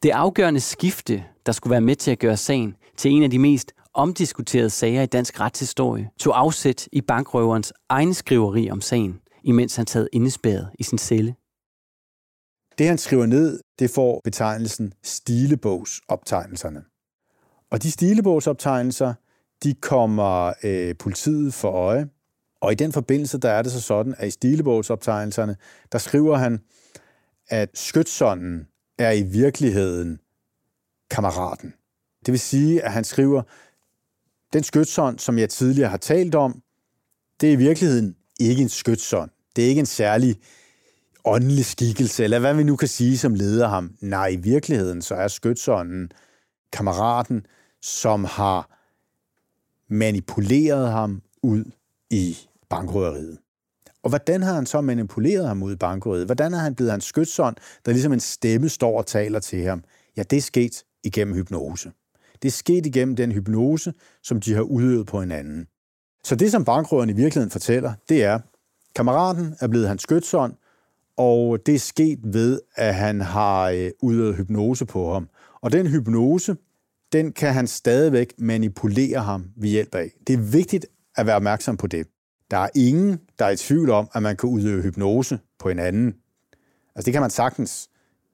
[0.03, 3.39] Det afgørende skifte, der skulle være med til at gøre sagen til en af de
[3.39, 9.75] mest omdiskuterede sager i dansk retshistorie, tog afsæt i bankrøverens egen skriveri om sagen, imens
[9.75, 11.35] han sad indespærret i sin celle.
[12.77, 16.83] Det, han skriver ned, det får betegnelsen stilebogsoptegnelserne.
[17.71, 19.13] Og de stilebogsoptegnelser,
[19.63, 22.09] de kommer øh, politiet for øje.
[22.61, 25.55] Og i den forbindelse, der er det så sådan, at i stilebogsoptegnelserne,
[25.91, 26.59] der skriver han,
[27.47, 28.67] at skytsånden
[28.99, 30.19] er i virkeligheden
[31.09, 31.73] kammeraten.
[32.25, 33.41] Det vil sige, at han skriver,
[34.53, 36.61] den skytsånd, som jeg tidligere har talt om,
[37.41, 39.31] det er i virkeligheden ikke en skytsånd.
[39.55, 40.35] Det er ikke en særlig
[41.25, 43.95] åndelig skikkelse, eller hvad vi nu kan sige, som leder ham.
[44.01, 46.11] Nej, i virkeligheden så er skytsånden
[46.73, 47.45] kammeraten,
[47.81, 48.77] som har
[49.93, 51.63] manipuleret ham ud
[52.09, 52.37] i
[52.69, 53.37] bankrøveriet.
[54.03, 56.25] Og hvordan har han så manipuleret ham ud i bankrøveriet?
[56.25, 59.83] Hvordan er han blevet hans skytsånd, der ligesom en stemme står og taler til ham?
[60.17, 61.91] Ja, det er sket igennem hypnose.
[62.41, 65.67] Det er sket igennem den hypnose, som de har udøvet på hinanden.
[66.23, 68.39] Så det, som bankrøveren i virkeligheden fortæller, det er,
[68.95, 70.53] kammeraten er blevet hans skytsånd,
[71.17, 75.29] og det er sket ved, at han har øh, udøvet hypnose på ham.
[75.61, 76.55] Og den hypnose,
[77.11, 80.11] den kan han stadigvæk manipulere ham ved hjælp af.
[80.27, 82.07] Det er vigtigt at være opmærksom på det.
[82.51, 85.79] Der er ingen, der er i tvivl om, at man kan udøve hypnose på en
[85.79, 86.15] anden.
[86.95, 87.89] Altså det kan man sagtens.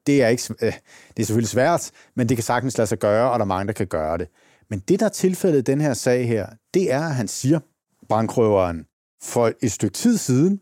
[0.08, 0.72] Det er, ikke, øh,
[1.16, 3.66] det er selvfølgelig svært, men det kan sagtens lade sig gøre, og der er mange,
[3.66, 4.28] der kan gøre det.
[4.70, 7.60] Men det, der er tilfældet i den her sag her, det er, at han siger,
[8.08, 8.86] bankrøveren,
[9.22, 10.60] for et stykke tid siden,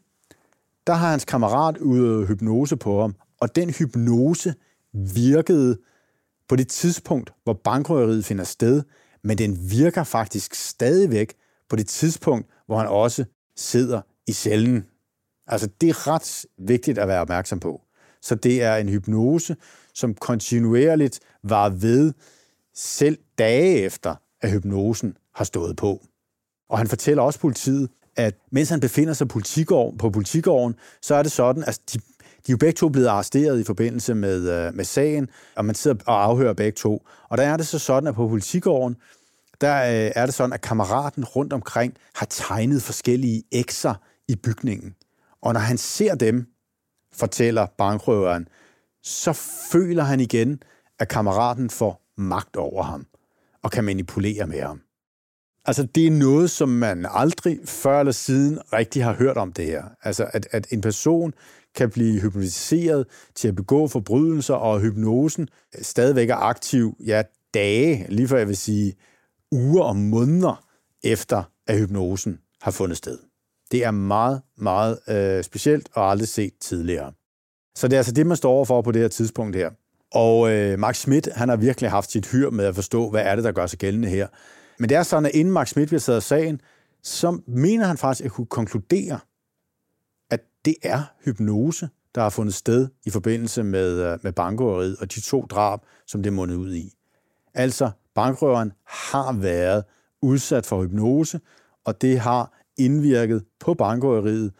[0.87, 4.54] der har hans kammerat udøvet hypnose på ham, og den hypnose
[5.14, 5.78] virkede
[6.48, 8.82] på det tidspunkt, hvor bankrøveriet finder sted,
[9.24, 11.35] men den virker faktisk stadigvæk
[11.68, 13.24] på det tidspunkt, hvor han også
[13.56, 14.87] sidder i cellen.
[15.46, 17.86] Altså, det er ret vigtigt at være opmærksom på.
[18.26, 19.56] Så det er en hypnose,
[19.94, 22.12] som kontinuerligt var ved
[22.74, 26.00] selv dage efter, at hypnosen har stået på.
[26.68, 31.32] Og han fortæller også politiet, at mens han befinder sig på politigården, så er det
[31.32, 32.02] sådan, at de, de
[32.48, 35.96] er jo begge to blevet arresteret i forbindelse med, øh, med sagen, og man sidder
[36.06, 37.02] og afhører begge to.
[37.28, 38.96] Og der er det så sådan, at på politigården,
[39.60, 43.94] der øh, er det sådan, at kammeraten rundt omkring har tegnet forskellige ekser
[44.28, 44.94] i bygningen.
[45.42, 46.46] Og når han ser dem,
[47.18, 48.48] fortæller bankrøveren,
[49.02, 49.33] så
[49.72, 50.62] føler han igen,
[50.98, 53.07] at kammeraten får magt over ham
[53.62, 54.81] og kan manipulere med ham.
[55.64, 59.66] Altså, det er noget, som man aldrig før eller siden rigtig har hørt om det
[59.66, 59.85] her.
[60.02, 61.35] Altså, at, at en person
[61.74, 65.48] kan blive hypnotiseret til at begå forbrydelser, og hypnosen
[65.83, 67.22] stadigvæk er aktiv, ja,
[67.55, 68.94] dage, lige før jeg vil sige
[69.52, 70.66] uger og måneder
[71.05, 73.18] efter, at hypnosen har fundet sted.
[73.70, 77.12] Det er meget, meget øh, specielt og aldrig set tidligere.
[77.76, 79.70] Så det er altså det, man står overfor på det her tidspunkt her.
[80.12, 83.35] Og øh, Max Schmidt, han har virkelig haft sit hyr med at forstå, hvad er
[83.35, 84.29] det, der gør sig gældende her.
[84.79, 86.61] Men det er sådan, at inden Max Schmidt bliver taget af sagen,
[87.02, 89.18] så mener han faktisk at kunne konkludere,
[90.31, 95.14] at det er hypnose, der har fundet sted i forbindelse med, øh, med bankrøveriet og
[95.14, 96.92] de to drab, som det mundet ud i.
[97.55, 99.85] Altså, bankrøveren har været
[100.22, 101.40] udsat for hypnose,
[101.85, 104.52] og det har indvirket på bankrøveriet,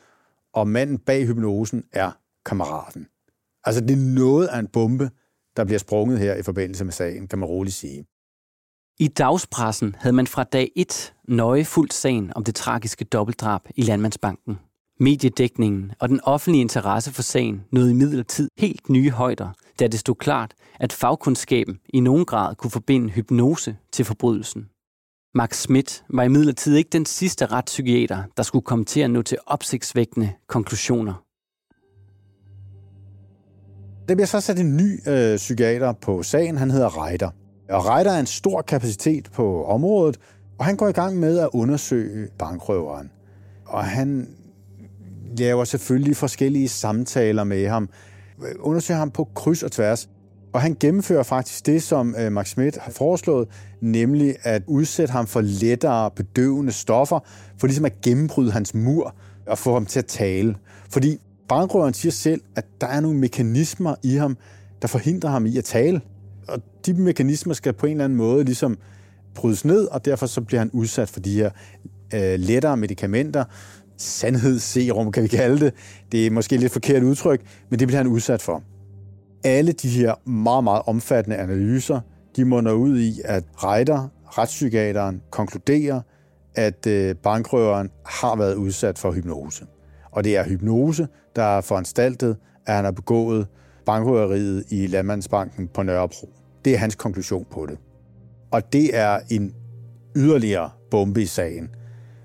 [0.55, 2.11] og manden bag hypnosen er
[2.44, 3.07] kammeraten.
[3.64, 5.11] Altså, det er noget af en bombe,
[5.57, 8.07] der bliver sprunget her i forbindelse med sagen, kan man roligt sige.
[8.98, 13.83] I dagspressen havde man fra dag 1 nøje fuldt sagen om det tragiske dobbeltdrab i
[13.83, 14.59] Landmandsbanken.
[15.00, 19.50] Mediedækningen og den offentlige interesse for sagen nåede i midlertid helt nye højder,
[19.81, 24.68] da det stod klart, at fagkundskaben i nogen grad kunne forbinde hypnose til forbrydelsen.
[25.37, 26.29] Max Schmidt var i
[26.79, 31.25] ikke den sidste retspsykiater, der skulle komme til at nå til opsigtsvækkende konklusioner.
[34.09, 36.57] Der bliver så sat en ny øh, psykiater på sagen.
[36.57, 37.31] Han hedder Reiter.
[37.70, 40.16] Og Reiter er en stor kapacitet på området,
[40.59, 43.11] og han går i gang med at undersøge bankrøveren.
[43.66, 44.29] og han
[45.38, 47.88] laver selvfølgelig forskellige samtaler med ham,
[48.61, 50.09] undersøger ham på kryds og tværs,
[50.57, 53.49] og han gennemfører faktisk det, som øh, Max Schmidt har foreslået,
[53.81, 57.21] nemlig at udsætte ham for lettere bedøvende stoffer,
[57.59, 59.14] for ligesom at gennembryde hans mur
[59.47, 60.57] og få ham til at tale.
[60.90, 64.37] Fordi bankrøveren siger selv, at der er nogle mekanismer i ham,
[64.83, 66.01] der forhindrer ham i at tale.
[66.49, 68.79] Og de mekanismer skal på en eller anden måde ligesom
[69.35, 71.51] brydes ned, og derfor så bliver han udsat for de her
[72.14, 73.45] øh, lettere medicamenter,
[73.97, 75.75] sandhedsserum, kan vi kalde det.
[76.12, 77.40] Det er måske lidt forkert udtryk,
[77.71, 78.62] men det bliver han udsat for.
[79.47, 82.01] Alle de her meget, meget omfattende analyser,
[82.37, 86.01] de munder ud i, at Reiter, retspsykiateren, konkluderer,
[86.55, 89.67] at øh, bankrøveren har været udsat for hypnose.
[90.11, 93.47] Og det er hypnose, der er foranstaltet, at han har begået
[93.87, 96.29] bankrøveriet i Landmandsbanken på Nørrebro.
[96.65, 97.79] Det er hans konklusion på det.
[98.51, 99.55] Og det er en
[100.17, 101.69] yderligere bombe i sagen.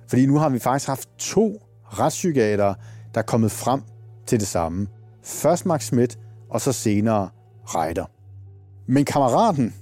[0.08, 2.76] Fordi nu har vi faktisk haft to retspsykiatere,
[3.14, 3.82] der er kommet frem
[4.26, 4.88] til det samme.
[5.24, 6.20] Først Max Schmidt,
[6.52, 7.30] og så senere
[7.66, 8.06] Reiter.
[8.88, 9.74] Men kammeraten,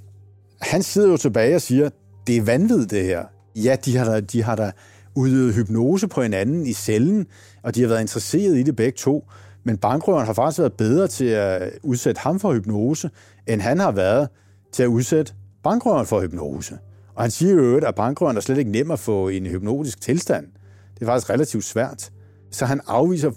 [0.61, 1.89] han sidder jo tilbage og siger,
[2.27, 3.23] det er vanvittigt det her.
[3.55, 4.71] Ja, de har da, de har da
[5.15, 7.27] udøvet hypnose på hinanden i cellen,
[7.63, 9.29] og de har været interesseret i det begge to.
[9.63, 13.09] Men bankrøveren har faktisk været bedre til at udsætte ham for hypnose,
[13.47, 14.29] end han har været
[14.73, 16.77] til at udsætte bankrøveren for hypnose.
[17.15, 20.01] Og han siger jo, at bankrøveren er slet ikke nem at få i en hypnotisk
[20.01, 20.45] tilstand.
[20.93, 22.11] Det er faktisk relativt svært.
[22.51, 23.31] Så han afviser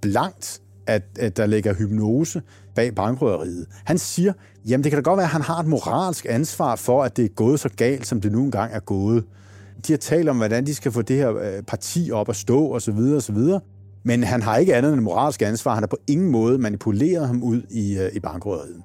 [0.00, 2.42] blankt, at, at der ligger hypnose
[2.74, 3.66] bag bankrøveriet.
[3.84, 4.32] Han siger,
[4.68, 7.24] jamen det kan da godt være, at han har et moralsk ansvar for, at det
[7.24, 9.24] er gået så galt, som det nu engang er gået.
[9.86, 12.74] De har talt om, hvordan de skal få det her øh, parti op at stå,
[12.74, 12.98] osv.
[13.16, 13.38] osv.
[14.02, 15.74] Men han har ikke andet end et moralsk ansvar.
[15.74, 18.82] Han har på ingen måde manipuleret ham ud i, øh, i bankrøveriet.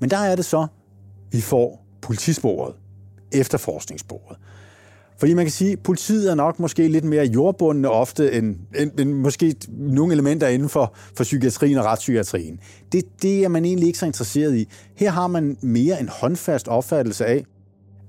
[0.00, 0.66] Men der er det så,
[1.30, 2.74] vi får politisporet,
[3.32, 4.36] efterforskningssporet.
[5.18, 9.00] Fordi man kan sige, at politiet er nok måske lidt mere jordbundne ofte end, end,
[9.00, 12.60] end måske nogle elementer inden for, for psykiatrien og retspsykiatrien.
[12.92, 14.68] Det, det er man egentlig ikke så interesseret i.
[14.96, 17.44] Her har man mere en håndfast opfattelse af,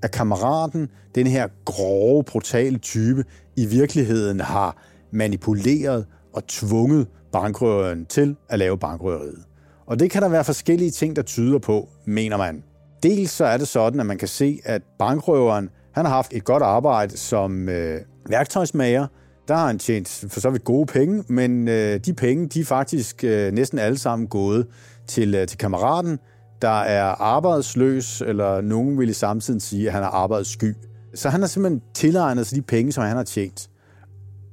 [0.01, 8.35] at kammeraten, den her grove, brutale type, i virkeligheden har manipuleret og tvunget bankrøveren til
[8.49, 9.43] at lave bankrøveriet.
[9.85, 12.63] Og det kan der være forskellige ting, der tyder på, mener man.
[13.03, 16.43] Dels så er det sådan, at man kan se, at bankrøveren han har haft et
[16.43, 19.07] godt arbejde som øh, værktøjsmager.
[19.47, 22.65] Der har han tjent for så vidt gode penge, men øh, de penge, de er
[22.65, 24.67] faktisk øh, næsten alle sammen gået
[25.07, 26.19] til, øh, til kammeraten,
[26.61, 30.75] der er arbejdsløs, eller nogen vil i samtidig sige, at han er arbejdssky.
[31.13, 33.69] Så han har simpelthen tilegnet sig de penge, som han har tjent.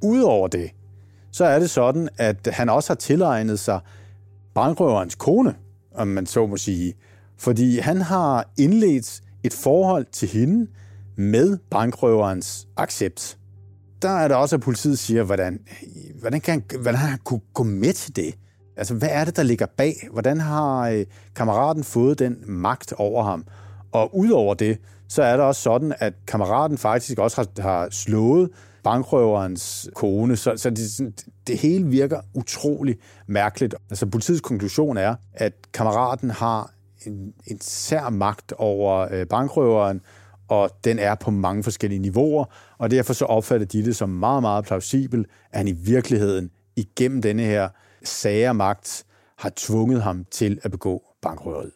[0.03, 0.71] Udover det,
[1.33, 3.81] så er det sådan, at han også har tilegnet sig
[4.55, 5.55] bankrøverens kone,
[5.95, 6.95] om man så må sige.
[7.39, 10.67] Fordi han har indledt et forhold til hende,
[11.17, 13.39] med bankrøverens accept.
[14.03, 15.61] Der er der også, at politiet siger, hvordan,
[16.21, 18.35] hvordan, kan han, hvordan han kunne gå med til det?
[18.77, 19.95] Altså, hvad er det, der ligger bag?
[20.13, 23.45] Hvordan har øh, kammeraten fået den magt over ham?
[23.93, 28.51] Og udover det, så er det også sådan, at kammeraten faktisk også har, har slået
[28.85, 32.97] bankrøverens kone, så, så det, det hele virker utrolig
[33.27, 33.75] mærkeligt.
[33.91, 36.71] Altså politiets konklusion er, at kammeraten har
[37.07, 40.01] en, en sær magt over øh, bankrøveren,
[40.53, 42.45] og den er på mange forskellige niveauer,
[42.79, 47.23] og derfor så opfatter de det som meget, meget plausibel, at han i virkeligheden igennem
[47.23, 47.69] denne her
[48.05, 49.05] sagermagt
[49.39, 51.73] har tvunget ham til at begå bankrøveriet.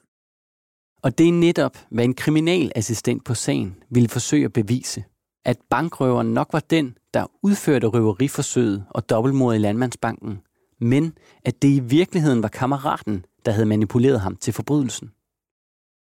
[1.03, 5.05] Og det er netop, hvad en kriminalassistent på sagen ville forsøge at bevise.
[5.45, 10.39] At bankrøveren nok var den, der udførte røveriforsøget og dobbeltmord i Landmandsbanken,
[10.81, 11.13] men
[11.45, 15.11] at det i virkeligheden var kammeraten, der havde manipuleret ham til forbrydelsen.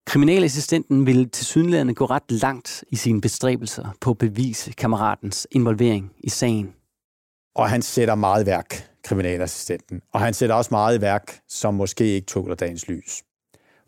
[0.07, 6.13] Kriminalassistenten ville til sydenlædende gå ret langt i sine bestræbelser på at bevise kammeratens involvering
[6.19, 6.75] i sagen.
[7.55, 10.01] Og han sætter meget værk, kriminalassistenten.
[10.13, 13.23] Og han sætter også meget værk, som måske ikke tåler dagens lys.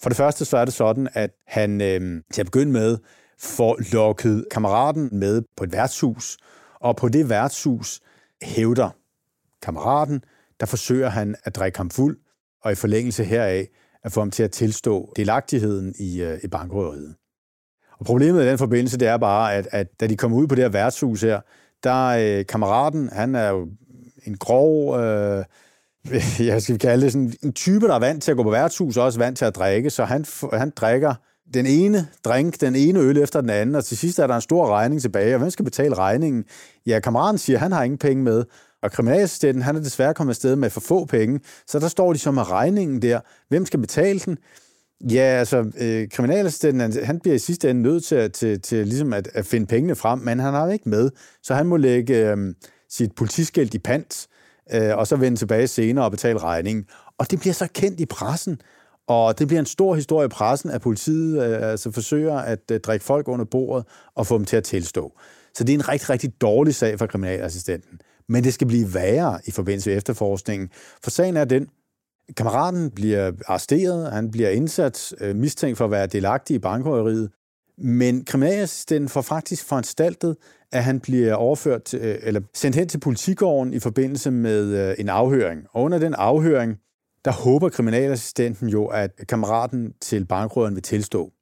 [0.02, 2.98] For det første så er det sådan, at han øh, til at begynde med
[3.38, 6.38] får lukket kammeraten med på et værtshus,
[6.80, 8.00] og på det værtshus
[8.42, 8.90] hævder
[9.62, 10.24] kammeraten,
[10.60, 12.18] der forsøger han at drikke ham fuld,
[12.62, 13.66] og i forlængelse heraf
[14.04, 17.14] at få ham til at tilstå delagtigheden i, øh, i bankrøveriet.
[17.98, 20.54] Og problemet i den forbindelse, det er bare, at, at da de kommer ud på
[20.54, 21.40] det her værtshus her,
[21.84, 23.68] der øh, kammeraten, han er jo
[24.24, 25.44] en grov, øh,
[26.46, 28.96] jeg skal kalde det sådan en type, der er vant til at gå på værtshus,
[28.96, 31.14] og også vant til at drikke, så han, han drikker
[31.54, 34.40] den ene drink, den ene øl efter den anden, og til sidst er der en
[34.40, 36.44] stor regning tilbage, og hvem skal betale regningen?
[36.86, 38.44] Ja, kammeraten siger, at han har ingen penge med,
[38.82, 42.18] og kriminalassistenten, han er desværre kommet afsted med for få penge, så der står de
[42.18, 43.20] så med regningen der.
[43.48, 44.38] Hvem skal betale den?
[45.10, 49.28] Ja, altså, øh, kriminalassistenten, han bliver i sidste ende nødt til, til, til ligesom at,
[49.34, 51.10] at finde pengene frem, men han har ikke med,
[51.42, 52.54] så han må lægge øh,
[52.90, 54.28] sit politiskilt i pant,
[54.74, 56.84] øh, og så vende tilbage senere og betale regningen.
[57.18, 58.60] Og det bliver så kendt i pressen,
[59.08, 62.80] og det bliver en stor historie i pressen, at politiet øh, altså forsøger at øh,
[62.80, 65.12] drikke folk under bordet og få dem til at tilstå.
[65.54, 68.00] Så det er en rigtig, rigtig dårlig sag for kriminalassistenten.
[68.28, 70.70] Men det skal blive værre i forbindelse med efterforskningen.
[71.02, 71.68] For sagen er den,
[72.36, 77.30] kammeraten bliver arresteret, han bliver indsat, øh, mistænkt for at være delagtig i bankrøveriet,
[77.78, 80.36] men kriminalassistenten får faktisk foranstaltet,
[80.72, 85.08] at han bliver overført øh, eller sendt hen til politigården i forbindelse med øh, en
[85.08, 85.66] afhøring.
[85.70, 86.78] Og under den afhøring,
[87.24, 91.32] der håber kriminalassistenten jo, at kammeraten til bankrøveren vil tilstå.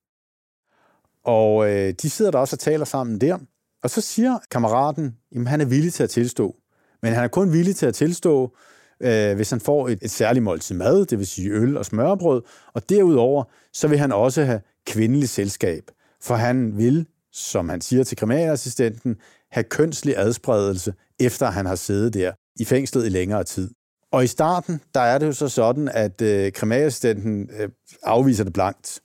[1.25, 3.39] Og øh, de sidder der også og taler sammen der.
[3.83, 6.57] Og så siger kammeraten, at han er villig til at tilstå.
[7.03, 8.57] Men han er kun villig til at tilstå,
[9.01, 12.43] øh, hvis han får et, et særligt måltid mad, det vil sige øl og smørbrød.
[12.75, 15.83] Og derudover, så vil han også have kvindelig selskab.
[16.23, 19.17] For han vil, som han siger til kriminalassistenten,
[19.53, 23.71] have kønslig adspredelse, efter han har siddet der i fængslet i længere tid.
[24.13, 27.69] Og i starten, der er det jo så sådan, at øh, kriminalassistenten øh,
[28.03, 29.01] afviser det blankt.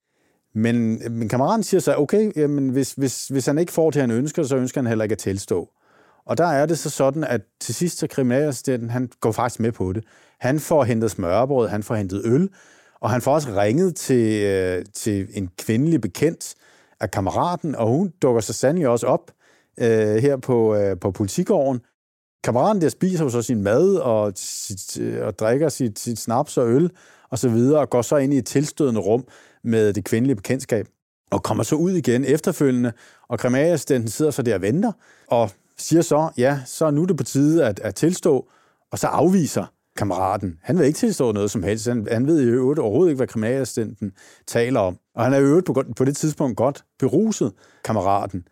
[0.55, 4.01] Men øh, min kammerat siger så, okay, jamen, hvis, hvis, hvis han ikke får det,
[4.01, 5.69] han ønsker, så ønsker han heller ikke at tilstå.
[6.25, 9.71] Og der er det så sådan, at til sidst så kriminalassistenten, han går faktisk med
[9.71, 10.03] på det.
[10.39, 12.49] Han får hentet smørbrød, han får hentet øl,
[13.01, 16.55] og han får også ringet til, øh, til en kvindelig bekendt
[16.99, 19.31] af kammeraten, og hun dukker så sandelig også op
[19.79, 21.81] øh, her på, øh, på politigården.
[22.43, 26.57] Kammeraten der spiser jo så sin mad og, sit, øh, og drikker sit, sit snaps
[26.57, 26.91] og øl
[27.29, 29.27] og så videre, og går så ind i et tilstødende rum
[29.63, 30.87] med det kvindelige bekendtskab,
[31.31, 32.91] og kommer så ud igen efterfølgende,
[33.29, 34.91] og kriminalassistenten sidder så der og venter,
[35.27, 38.49] og siger så, ja, så er nu det på tide at, at tilstå,
[38.91, 40.59] og så afviser kammeraten.
[40.63, 41.87] Han vil ikke tilstå noget som helst.
[41.87, 44.11] Han, han ved i øvrigt overhovedet ikke, hvad kriminalassistenten
[44.47, 44.97] taler om.
[45.15, 48.47] Og han er i øvrigt på, på det tidspunkt godt beruset, kammeraten.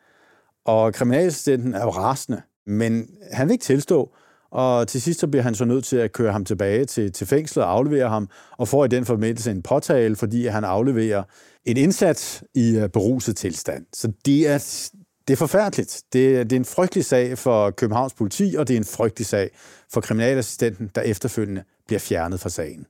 [0.66, 4.16] Og kriminalassistenten er jo rasende, men han vil ikke tilstå.
[4.52, 7.28] Og til sidst så bliver han så nødt til at køre ham tilbage til, til
[7.28, 11.24] fængslet og aflevere ham, og får i den forbindelse en påtale, fordi han afleverer
[11.66, 13.86] en indsats i øh, beruset tilstand.
[13.94, 14.88] Så det er,
[15.28, 16.04] det er forfærdeligt.
[16.14, 19.50] Det, det er en frygtelig sag for Københavns politi, og det er en frygtelig sag
[19.94, 22.86] for kriminalassistenten, der efterfølgende bliver fjernet fra sagen.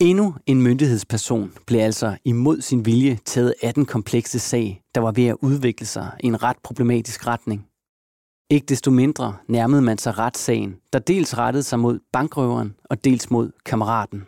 [0.00, 5.12] Endnu en myndighedsperson blev altså imod sin vilje taget af den komplekse sag, der var
[5.12, 7.66] ved at udvikle sig i en ret problematisk retning.
[8.50, 13.30] Ikke desto mindre nærmede man sig retssagen, der dels rettede sig mod bankrøveren og dels
[13.30, 14.26] mod kammeraten.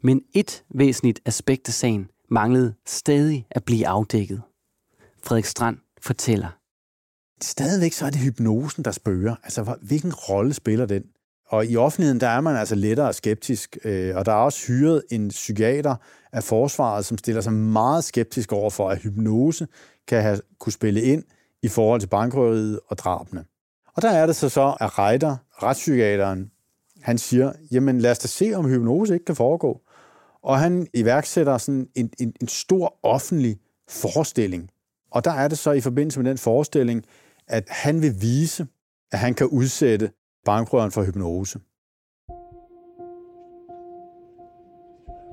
[0.00, 4.42] Men et væsentligt aspekt af sagen manglede stadig at blive afdækket.
[5.24, 6.58] Frederik Strand fortæller.
[7.42, 9.34] Stadigvæk så er det hypnosen, der spørger.
[9.42, 11.02] Altså, hvilken rolle spiller den?
[11.48, 15.02] Og i offentligheden, der er man altså lettere skeptisk, øh, og der er også hyret
[15.10, 15.96] en psykiater
[16.32, 19.68] af forsvaret, som stiller sig meget skeptisk over for, at hypnose
[20.08, 21.24] kan have, kunne spille ind
[21.62, 23.44] i forhold til bankrøveriet og drabene.
[23.94, 26.50] Og der er det så så, at Reiter, retspsykiateren,
[27.02, 29.80] han siger, jamen lad os da se, om hypnose ikke kan foregå.
[30.42, 34.70] Og han iværksætter sådan en, en, en stor offentlig forestilling.
[35.10, 37.04] Og der er det så i forbindelse med den forestilling,
[37.48, 38.66] at han vil vise,
[39.12, 40.10] at han kan udsætte
[40.44, 41.58] bankrøveren for hypnose.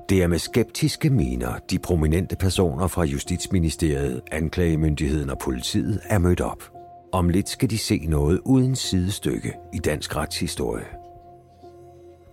[0.08, 6.40] Det er med skeptiske miner, de prominente personer fra Justitsministeriet, anklagemyndigheden og politiet er mødt
[6.40, 6.72] op.
[7.12, 10.86] Om lidt skal de se noget uden sidestykke i dansk retshistorie.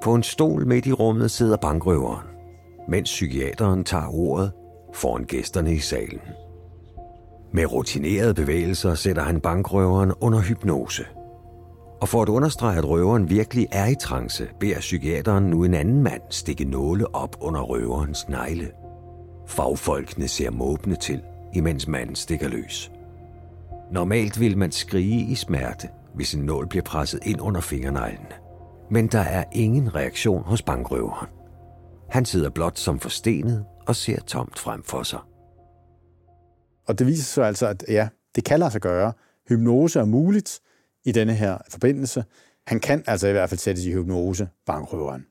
[0.01, 2.27] På en stol midt i rummet sidder bankrøveren,
[2.88, 4.51] mens psykiateren tager ordet
[4.93, 6.19] foran gæsterne i salen.
[7.54, 11.06] Med rutinerede bevægelser sætter han bankrøveren under hypnose–
[12.02, 16.04] og for at understrege, at røveren virkelig er i trance, beder psykiateren nu en anden
[16.04, 18.72] mand stikke nåle op under røverens negle.
[19.48, 21.22] Fagfolkene ser måbne til,
[21.54, 22.92] imens manden stikker løs.
[23.92, 28.36] Normalt vil man skrige i smerte, hvis en nål bliver presset ind under fingerneglene.
[28.92, 31.30] Men der er ingen reaktion hos bankrøveren.
[32.10, 35.20] Han sidder blot som forstenet og ser tomt frem for sig.
[36.86, 39.13] Og det viser sig altså, at ja, det kan lade sig gøre.
[39.50, 40.62] Hypnose er muligt,
[41.06, 42.24] i denne her forbindelse.
[42.67, 45.26] Han kan altså i hvert fald sættes i hypnose, bankrøveren.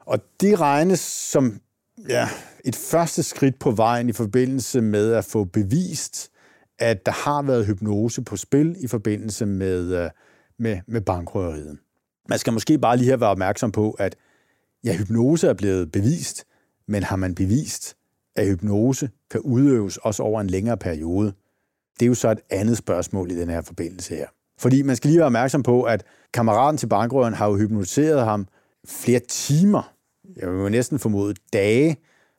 [0.00, 1.60] Og det regnes som
[2.08, 2.28] ja,
[2.64, 6.30] et første skridt på vejen i forbindelse med at få bevist,
[6.78, 10.10] at der har været hypnose på spil i forbindelse med, øh,
[10.58, 11.78] med, med bankrøveriet.
[12.28, 14.16] Man skal måske bare lige have være opmærksom på, at
[14.84, 16.44] ja, hypnose er blevet bevist,
[16.88, 17.96] men har man bevist,
[18.38, 21.32] at hypnose kan udøves også over en længere periode?
[22.00, 24.26] Det er jo så et andet spørgsmål i den her forbindelse her.
[24.60, 28.46] Fordi man skal lige være opmærksom på, at kammeraten til bankrøveren har jo hypnotiseret ham
[28.86, 29.94] flere timer,
[30.36, 31.96] jeg vil næsten formode dage,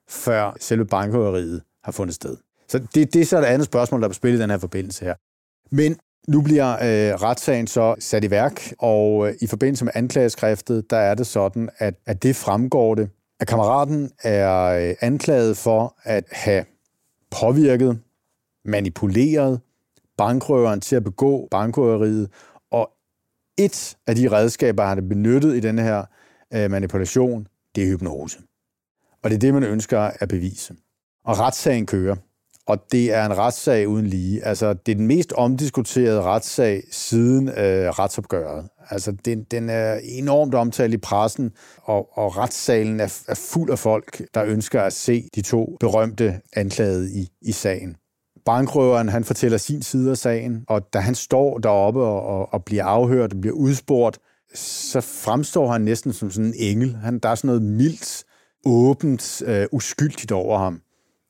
[0.10, 2.38] før selve bankrøveriet har fundet sted.
[2.68, 4.58] Så det, det er så et andet spørgsmål, der er på spil i den her
[4.58, 5.16] forbindelse her.
[5.72, 5.98] Men
[6.28, 10.98] Nu bliver øh, retssagen så sat i værk, og øh, i forbindelse med anklageskriftet, der
[10.98, 13.10] er det sådan, at, at det fremgår det,
[13.40, 16.66] at kammeraten er øh, anklaget for at have
[17.32, 18.02] påvirket,
[18.66, 19.62] manipuleret
[20.18, 22.30] bankrøveren til at begå bankrøveriet,
[22.72, 22.92] og
[23.58, 26.06] et af de redskaber, han har benyttet i denne her
[26.54, 28.40] øh, manipulation, det er hypnose.
[29.24, 30.76] Og det er det, man ønsker at bevise.
[31.26, 32.16] Og retssagen kører.
[32.70, 34.46] Og det er en retssag uden lige.
[34.46, 38.68] Altså, det er den mest omdiskuterede retssag siden øh, retsopgøret.
[38.90, 41.52] Altså, den, den er enormt omtalt i pressen,
[41.84, 46.42] og, og retssalen er, er fuld af folk, der ønsker at se de to berømte
[46.54, 47.96] anklagede i, i sagen.
[48.46, 52.66] Bankrøveren, han fortæller sin side af sagen, og da han står deroppe og, og, og
[52.66, 54.20] bliver afhørt og bliver udspurgt,
[54.56, 56.96] så fremstår han næsten som sådan en engel.
[56.96, 58.24] Han, der er sådan noget mildt,
[58.66, 60.82] åbent, øh, uskyldigt over ham.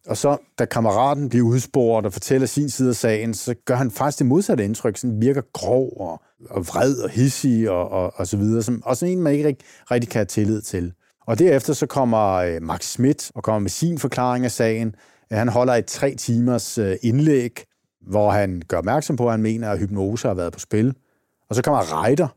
[0.10, 3.92] Og så, da kammeraten bliver udspurgt og fortæller sin side af sagen, så gør han
[3.92, 8.28] faktisk det modsatte indtryk, sådan virker grov og, og vred og hissig og, og, og
[8.28, 10.94] så videre, som også en, man ikke rigtig, rigtig kan have tillid til.
[11.28, 14.96] Og derefter så kommer øh, Max Schmidt og kommer med sin forklaring af sagen.
[15.32, 17.64] Han holder et tre timers øh, indlæg,
[18.08, 20.94] hvor han gør opmærksom på, at han mener, at hypnose har været på spil.
[21.50, 22.28] Og så kommer Reiter,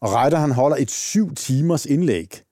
[0.00, 2.42] og Reiter han holder et syv timers indlæg,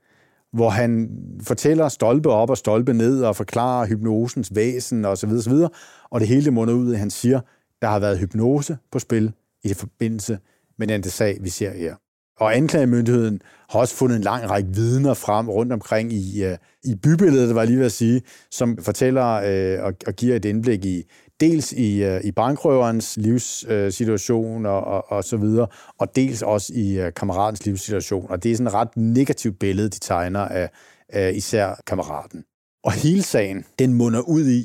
[0.52, 1.10] hvor han
[1.42, 5.70] fortæller stolpe op og stolpe ned og forklarer hypnosens væsen og så videre, så videre.
[6.10, 7.40] Og det hele munder ud, at han siger,
[7.82, 9.32] der har været hypnose på spil
[9.64, 10.38] i forbindelse
[10.78, 11.94] med den sag, vi ser her.
[12.40, 13.40] Og anklagemyndigheden
[13.70, 17.60] har også fundet en lang række vidner frem rundt omkring i, øh, i bybilledet, var
[17.60, 21.02] jeg lige ved at sige, som fortæller øh, og, og giver et indblik i
[21.40, 25.66] dels i, øh, i bankrøverens livssituation øh, og, og, og så videre,
[25.98, 28.26] og dels også i øh, kammeratens livssituation.
[28.30, 30.70] Og det er sådan et ret negativt billede, de tegner af,
[31.08, 32.44] af især kammeraten.
[32.84, 34.64] Og hele sagen, den munder ud i,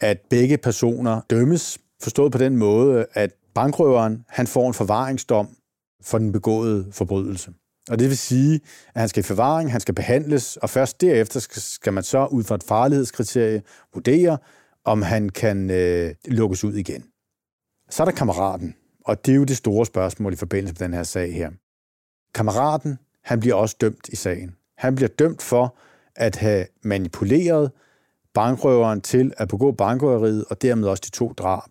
[0.00, 5.48] at begge personer dømmes, forstået på den måde, at bankrøveren, han får en forvaringsdom
[6.02, 7.50] for den begåede forbrydelse.
[7.90, 8.60] Og det vil sige,
[8.94, 12.44] at han skal i forvaring, han skal behandles, og først derefter skal man så ud
[12.44, 13.62] fra et farlighedskriterie
[13.94, 14.38] vurdere,
[14.88, 17.04] om han kan øh, lukkes ud igen.
[17.90, 18.74] Så er der kammeraten,
[19.04, 21.50] og det er jo det store spørgsmål i forbindelse med den her sag her.
[22.34, 24.56] Kammeraten, han bliver også dømt i sagen.
[24.76, 25.76] Han bliver dømt for
[26.16, 27.70] at have manipuleret
[28.34, 31.70] bankrøveren til at begå bankrøveriet, og dermed også de to drab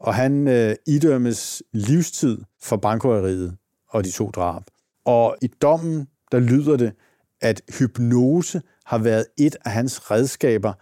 [0.00, 3.56] og han øh, idømmes livstid for bankrøveriet
[3.88, 4.62] og de to drab.
[5.04, 6.92] Og i dommen, der lyder det,
[7.40, 10.72] at hypnose har været et af hans redskaber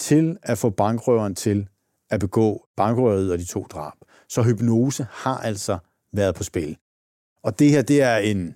[0.00, 1.68] til at få bankrøveren til
[2.10, 3.92] at begå bankrøveriet og de to drab.
[4.28, 5.78] Så hypnose har altså
[6.12, 6.76] været på spil.
[7.42, 8.54] Og det her, det er en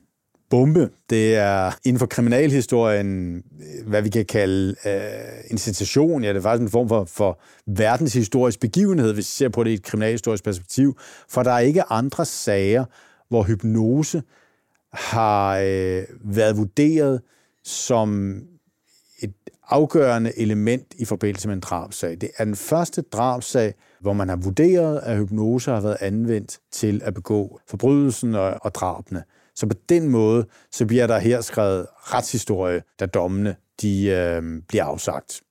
[0.51, 0.91] bombe.
[1.11, 6.25] Det er inden for kriminalhistorien, øh, hvad vi kan kalde øh, en sensation.
[6.25, 9.71] Ja, det er faktisk en form for, for verdenshistorisk begivenhed, hvis vi ser på det
[9.71, 10.99] i et kriminalhistorisk perspektiv.
[11.29, 12.85] For der er ikke andre sager,
[13.29, 14.23] hvor hypnose
[14.93, 17.21] har øh, været vurderet
[17.65, 18.41] som
[19.69, 22.17] afgørende element i forbindelse med en drabsag.
[22.21, 27.01] Det er den første drabsag, hvor man har vurderet, at hypnose har været anvendt til
[27.05, 29.25] at begå forbrydelsen og, og drabene.
[29.55, 34.85] Så på den måde, så bliver der her skrevet retshistorie, da dommene de, øh, bliver
[34.85, 35.43] afsagt.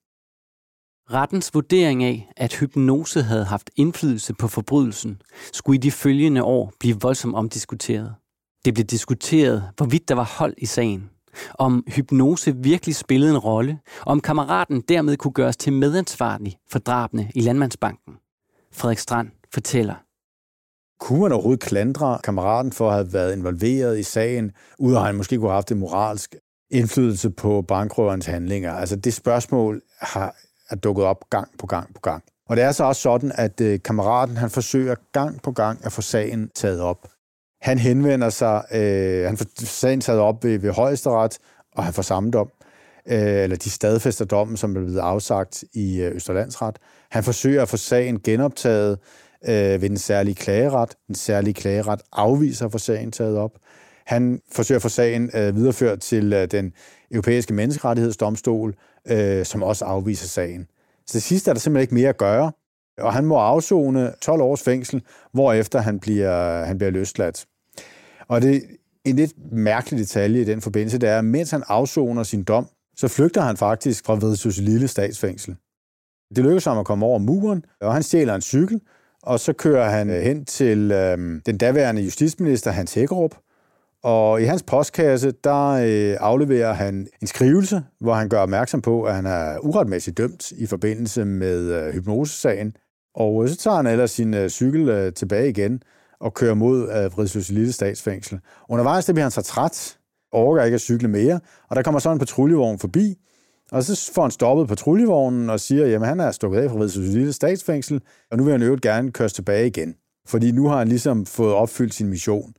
[1.12, 5.22] Rettens vurdering af, at hypnose havde haft indflydelse på forbrydelsen,
[5.54, 8.16] skulle i de følgende år blive voldsomt omdiskuteret.
[8.66, 11.10] Det blev diskuteret, hvorvidt der var hold i sagen,
[11.54, 16.80] om hypnose virkelig spillede en rolle, og om kammeraten dermed kunne gøres til medansvarlig for
[16.80, 18.14] drabene i Landmandsbanken.
[18.74, 19.96] Frederik Strand fortæller.
[21.00, 25.16] Kunne man overhovedet klandre kammeraten for at have været involveret i sagen, uden at han
[25.16, 26.36] måske kunne have haft en moralsk
[26.72, 28.74] indflydelse på bankrøverens handlinger?
[28.74, 30.36] Altså det spørgsmål har,
[30.70, 32.24] er dukket op gang på gang på gang.
[32.50, 35.92] Og det er så også sådan, at øh, kammeraten han forsøger gang på gang at
[35.92, 37.08] få sagen taget op.
[37.62, 41.38] Han henvender sig, øh, han får sagen taget op ved, ved højesteret,
[41.76, 42.50] og han får samme dom,
[43.08, 46.76] øh, eller de stadfæster dommen, som er blevet afsagt i øh, Østerlandsret.
[47.12, 49.00] Han forsøger at få sagen genoptaget,
[49.46, 50.96] øh, ved den særlige klageret.
[51.08, 53.52] Den særlige klageret afviser at få sagen taget op.
[54.06, 56.74] Han forsøger at få sagen øh, videreført til øh, den
[57.12, 58.76] europæiske menneskerettighedsdomstol,
[59.08, 60.68] øh, som også afviser sagen.
[61.08, 62.52] Så det sidste er der simpelthen ikke mere at gøre,
[62.98, 65.02] og han må afzone 12 års fængsel,
[65.34, 67.46] hvorefter han bliver, han bliver løsladt.
[68.28, 68.64] Og det
[69.06, 72.68] en lidt mærkelig detalje i den forbindelse, det er, at mens han afsoner sin dom,
[72.96, 75.56] så flygter han faktisk fra Vedsøs lille statsfængsel.
[76.36, 78.82] Det lykkes ham at komme over muren, og han stjæler en cykel,
[79.24, 83.36] og så kører han øh, hen til øh, den daværende justitsminister Hans Hækkerup,
[84.04, 89.04] og i hans postkasse, der øh, afleverer han en skrivelse, hvor han gør opmærksom på,
[89.04, 92.74] at han er uretmæssigt dømt i forbindelse med øh, hypnosesagen.
[93.18, 95.84] Og øh, så tager han ellers sin øh, cykel øh, tilbage igen,
[96.20, 98.40] og kører mod øh, Vridsløs Lille Statsfængsel.
[98.70, 99.98] Undervejs det bliver han så træt,
[100.32, 101.40] overgår ikke at cykle mere,
[101.70, 103.16] og der kommer så en patruljevogn forbi,
[103.72, 107.14] og så får han stoppet patruljevognen og siger, jamen han er stukket af fra Vridsløs
[107.14, 108.02] Lille Statsfængsel,
[108.32, 109.96] og nu vil han øvrigt gerne køre tilbage igen.
[110.28, 112.54] Fordi nu har han ligesom fået opfyldt sin mission.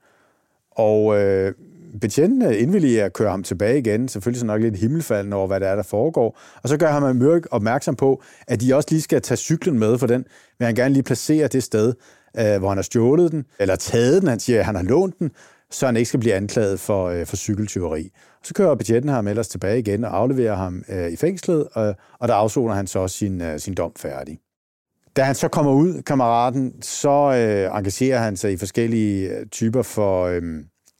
[0.70, 1.54] Og øh,
[2.00, 5.68] betjentene indvilliger at køre ham tilbage igen, selvfølgelig så nok lidt himmelfaldende over, hvad der
[5.68, 6.38] er, der foregår.
[6.62, 9.98] Og så gør han Mørk opmærksom på, at de også lige skal tage cyklen med,
[9.98, 10.24] for den
[10.58, 11.94] vil han gerne lige placere det sted,
[12.38, 14.28] øh, hvor han har stjålet den, eller taget den.
[14.28, 15.30] Han siger, at han har lånt den,
[15.70, 18.10] så han ikke skal blive anklaget for, øh, for cykeltyveri.
[18.42, 22.28] Så kører betjenten ham ellers tilbage igen og afleverer ham øh, i fængslet, og, og
[22.28, 24.38] der afsoner han så sin, øh, sin dom færdig.
[25.16, 29.82] Da han så kommer ud, kammeraten, så øh, engagerer han sig i forskellige øh, typer
[29.82, 30.42] for øh,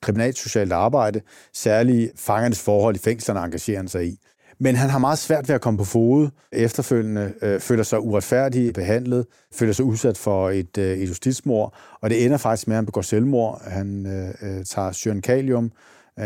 [0.03, 1.21] kriminalsocialt arbejde.
[1.55, 4.19] Særligt fangernes forhold i fængslerne engagerer han sig i.
[4.61, 8.75] Men han har meget svært ved at komme på fod efterfølgende, øh, føler sig uretfærdigt
[8.75, 12.79] behandlet, føler sig udsat for et, øh, et justitsmord, og det ender faktisk med, at
[12.79, 13.63] han begår selvmord.
[13.65, 15.73] Han øh, øh tager syrenkalium,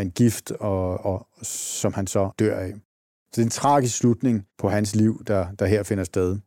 [0.01, 2.73] en gift, og, og, som han så dør af.
[3.33, 6.37] Så det er en tragisk slutning på hans liv, der, der her finder sted.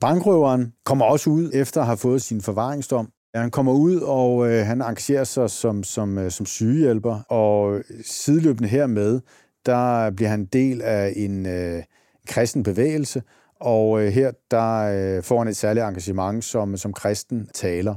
[0.00, 3.12] Bankrøveren kommer også ud efter at have fået sin forvaringsdom.
[3.34, 8.68] Han kommer ud, og øh, han engagerer sig som, som, øh, som sygehjælper, og sideløbende
[8.68, 9.20] hermed,
[9.66, 11.82] der bliver han del af en øh,
[12.26, 13.22] kristen bevægelse,
[13.60, 14.80] og øh, her der
[15.16, 17.94] øh, får han et særligt engagement som, som kristen taler.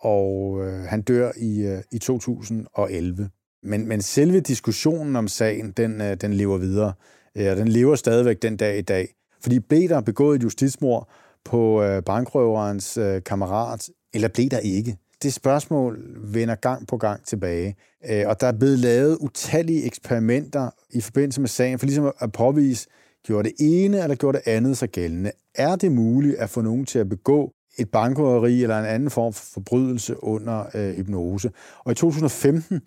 [0.00, 3.30] Og øh, han dør i, øh, i 2011.
[3.62, 6.92] Men, men selve diskussionen om sagen, den, øh, den lever videre.
[7.36, 9.08] Øh, og den lever stadigvæk den dag i dag.
[9.42, 11.08] Fordi blev der begået et justitsmord
[11.44, 14.96] på øh, bankrøverens øh, kammerat, eller blev der ikke?
[15.22, 17.76] Det spørgsmål vender gang på gang tilbage.
[18.10, 22.32] Øh, og der er blevet lavet utallige eksperimenter i forbindelse med sagen, for ligesom at
[22.32, 22.88] påvise,
[23.26, 25.32] gjorde det ene eller gjorde det andet sig gældende.
[25.54, 29.32] Er det muligt at få nogen til at begå et bankrøveri eller en anden form
[29.32, 31.50] for forbrydelse under øh, hypnose?
[31.84, 32.80] Og i 2015,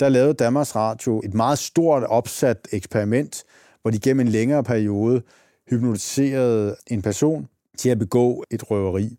[0.00, 3.44] der lavede Danmarks Radio et meget stort opsat eksperiment,
[3.82, 5.22] hvor de gennem en længere periode
[5.70, 9.16] hypnotiserede en person til at begå et røveri.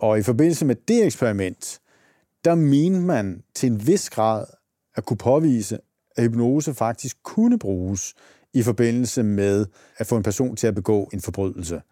[0.00, 1.80] Og i forbindelse med det eksperiment,
[2.44, 4.46] der mente man til en vis grad
[4.94, 5.78] at kunne påvise,
[6.16, 8.14] at hypnose faktisk kunne bruges
[8.54, 9.66] i forbindelse med
[9.96, 11.82] at få en person til at begå en forbrydelse.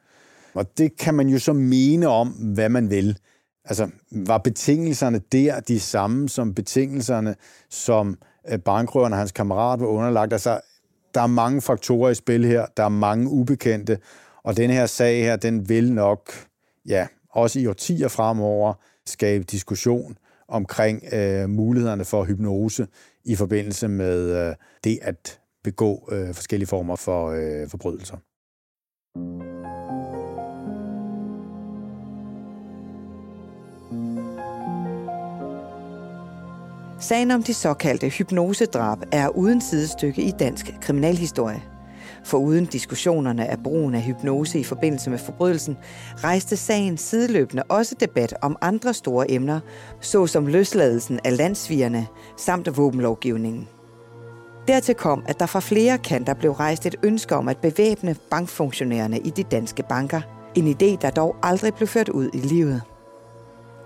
[0.54, 3.18] Og det kan man jo så mene om, hvad man vil.
[3.64, 7.34] Altså, var betingelserne der de samme som betingelserne,
[7.70, 10.32] som øh, bankrøveren og hans kammerat var underlagt?
[10.32, 10.60] Altså,
[11.14, 13.98] der er mange faktorer i spil her, der er mange ubekendte,
[14.42, 16.32] og den her sag her, den vil nok,
[16.86, 18.74] ja, også i årtier fremover,
[19.06, 20.18] skabe diskussion
[20.48, 22.86] omkring øh, mulighederne for hypnose
[23.24, 24.54] i forbindelse med øh,
[24.84, 28.16] det at begå øh, forskellige former for øh, forbrydelser.
[37.00, 41.73] Sagen om de såkaldte hypnosedrab er uden sidestykke i dansk kriminalhistorie.
[42.24, 45.76] For uden diskussionerne af brugen af hypnose i forbindelse med forbrydelsen,
[46.16, 49.60] rejste sagen sideløbende også debat om andre store emner,
[50.00, 52.06] såsom løsladelsen af landsvigerne
[52.36, 53.68] samt våbenlovgivningen.
[54.68, 59.18] Dertil kom, at der fra flere kanter blev rejst et ønske om at bevæbne bankfunktionærerne
[59.18, 60.20] i de danske banker.
[60.54, 62.82] En idé, der dog aldrig blev ført ud i livet.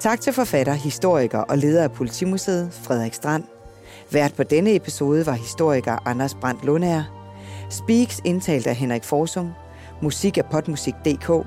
[0.00, 3.44] Tak til forfatter, historiker og leder af Politimuseet, Frederik Strand.
[4.12, 7.17] Vært på denne episode var historiker Anders Brandt Lundager.
[7.70, 9.50] Speaks indtalt af Henrik Forsum.
[10.02, 11.46] Musik af potmusik.dk.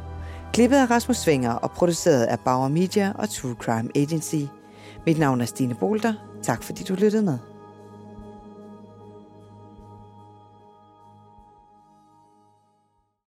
[0.53, 4.45] Klippet af Rasmus Svinger og produceret af Bauer Media og True Crime Agency.
[5.05, 6.13] Mit navn er Stine Bolter.
[6.43, 7.50] Tak fordi du lyttede med.